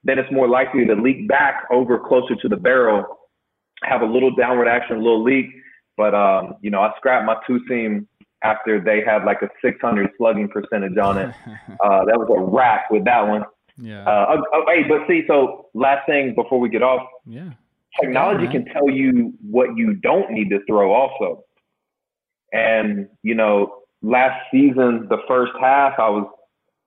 [0.07, 3.05] then it's more likely to leak back over closer to the barrel,
[3.83, 5.47] have a little downward action, a little leak.
[5.97, 8.07] But um, you know, I scrapped my two seam
[8.43, 11.35] after they had like a 600 slugging percentage on it.
[11.85, 13.45] Uh, that was a wrap with that one.
[13.77, 14.03] yeah.
[14.05, 17.51] Uh, oh, oh, hey, but see, so last thing before we get off, yeah.
[18.01, 18.53] technology man.
[18.53, 21.45] can tell you what you don't need to throw also.
[22.53, 26.27] And, you know, last season, the first half, I was,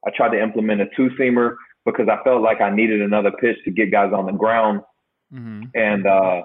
[0.05, 1.55] I tried to implement a two seamer
[1.91, 4.81] because I felt like I needed another pitch to get guys on the ground.
[5.31, 6.43] hmm And, uh,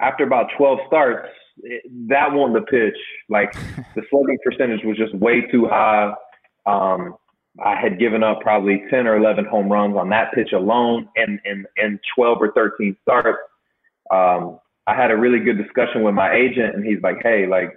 [0.00, 1.28] after about 12 starts,
[1.62, 2.98] it, that wasn't the pitch.
[3.28, 3.52] Like
[3.94, 6.12] the slugging percentage was just way too high.
[6.66, 7.16] Um,
[7.64, 11.40] I had given up probably 10 or 11 home runs on that pitch alone and
[11.44, 13.38] in, in 12 or 13 starts.
[14.12, 17.70] Um, I had a really good discussion with my agent and he's like, Hey, like,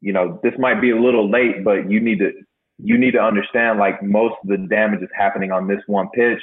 [0.00, 2.30] you know, this might be a little late, but you need to,
[2.78, 6.40] you need to understand like most of the damage is happening on this one pitch.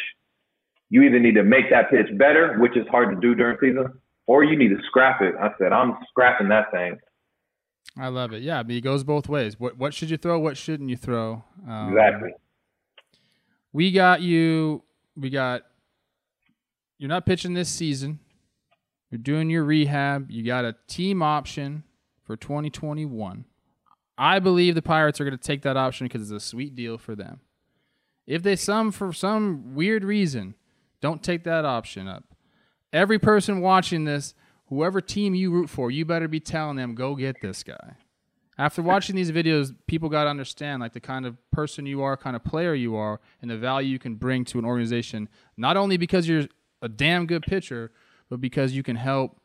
[0.89, 3.93] You either need to make that pitch better, which is hard to do during season,
[4.27, 5.35] or you need to scrap it.
[5.39, 6.97] I said, I'm scrapping that thing.
[7.97, 8.41] I love it.
[8.41, 9.59] Yeah, but it goes both ways.
[9.59, 10.39] What what should you throw?
[10.39, 11.43] What shouldn't you throw?
[11.67, 12.33] Um, Exactly.
[13.73, 14.83] We got you.
[15.15, 15.63] We got.
[16.97, 18.19] You're not pitching this season.
[19.09, 20.31] You're doing your rehab.
[20.31, 21.83] You got a team option
[22.23, 23.45] for 2021.
[24.21, 26.99] I believe the Pirates are going to take that option because it's a sweet deal
[26.99, 27.39] for them.
[28.27, 30.53] If they some for some weird reason
[31.01, 32.23] don't take that option up,
[32.93, 34.35] every person watching this,
[34.67, 37.95] whoever team you root for, you better be telling them go get this guy.
[38.59, 42.15] After watching these videos, people got to understand like the kind of person you are,
[42.15, 45.29] kind of player you are, and the value you can bring to an organization.
[45.57, 46.45] Not only because you're
[46.83, 47.91] a damn good pitcher,
[48.29, 49.41] but because you can help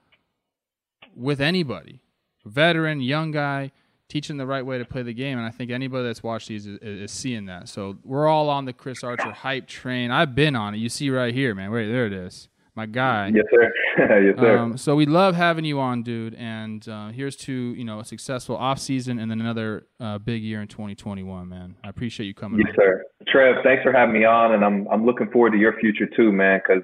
[1.15, 2.03] with anybody,
[2.45, 3.73] veteran, young guy,
[4.09, 5.39] teaching the right way to play the game.
[5.39, 7.69] And I think anybody that's watched these is, is seeing that.
[7.69, 10.11] So we're all on the Chris Archer hype train.
[10.11, 10.79] I've been on it.
[10.79, 11.71] You see right here, man.
[11.71, 12.49] Wait, there it is.
[12.75, 13.33] My guy.
[13.35, 13.73] Yes, sir.
[14.23, 14.59] yes, sir.
[14.59, 16.35] Um, so we love having you on, dude.
[16.35, 20.43] And uh, here's to you know a successful off season and then another uh, big
[20.43, 21.77] year in 2021, man.
[21.83, 22.61] I appreciate you coming.
[22.61, 22.75] yes, on.
[22.77, 23.05] sir.
[23.29, 26.31] Trev, thanks for having me on, and I'm I'm looking forward to your future too,
[26.33, 26.83] man, because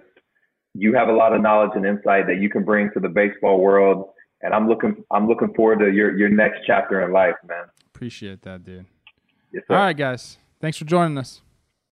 [0.75, 3.61] you have a lot of knowledge and insight that you can bring to the baseball
[3.61, 4.12] world,
[4.43, 7.65] and I'm looking I'm looking forward to your your next chapter in life, man.
[7.95, 8.87] Appreciate that, dude.
[9.53, 9.65] Yes.
[9.69, 10.39] All right, guys.
[10.61, 11.43] Thanks for joining us.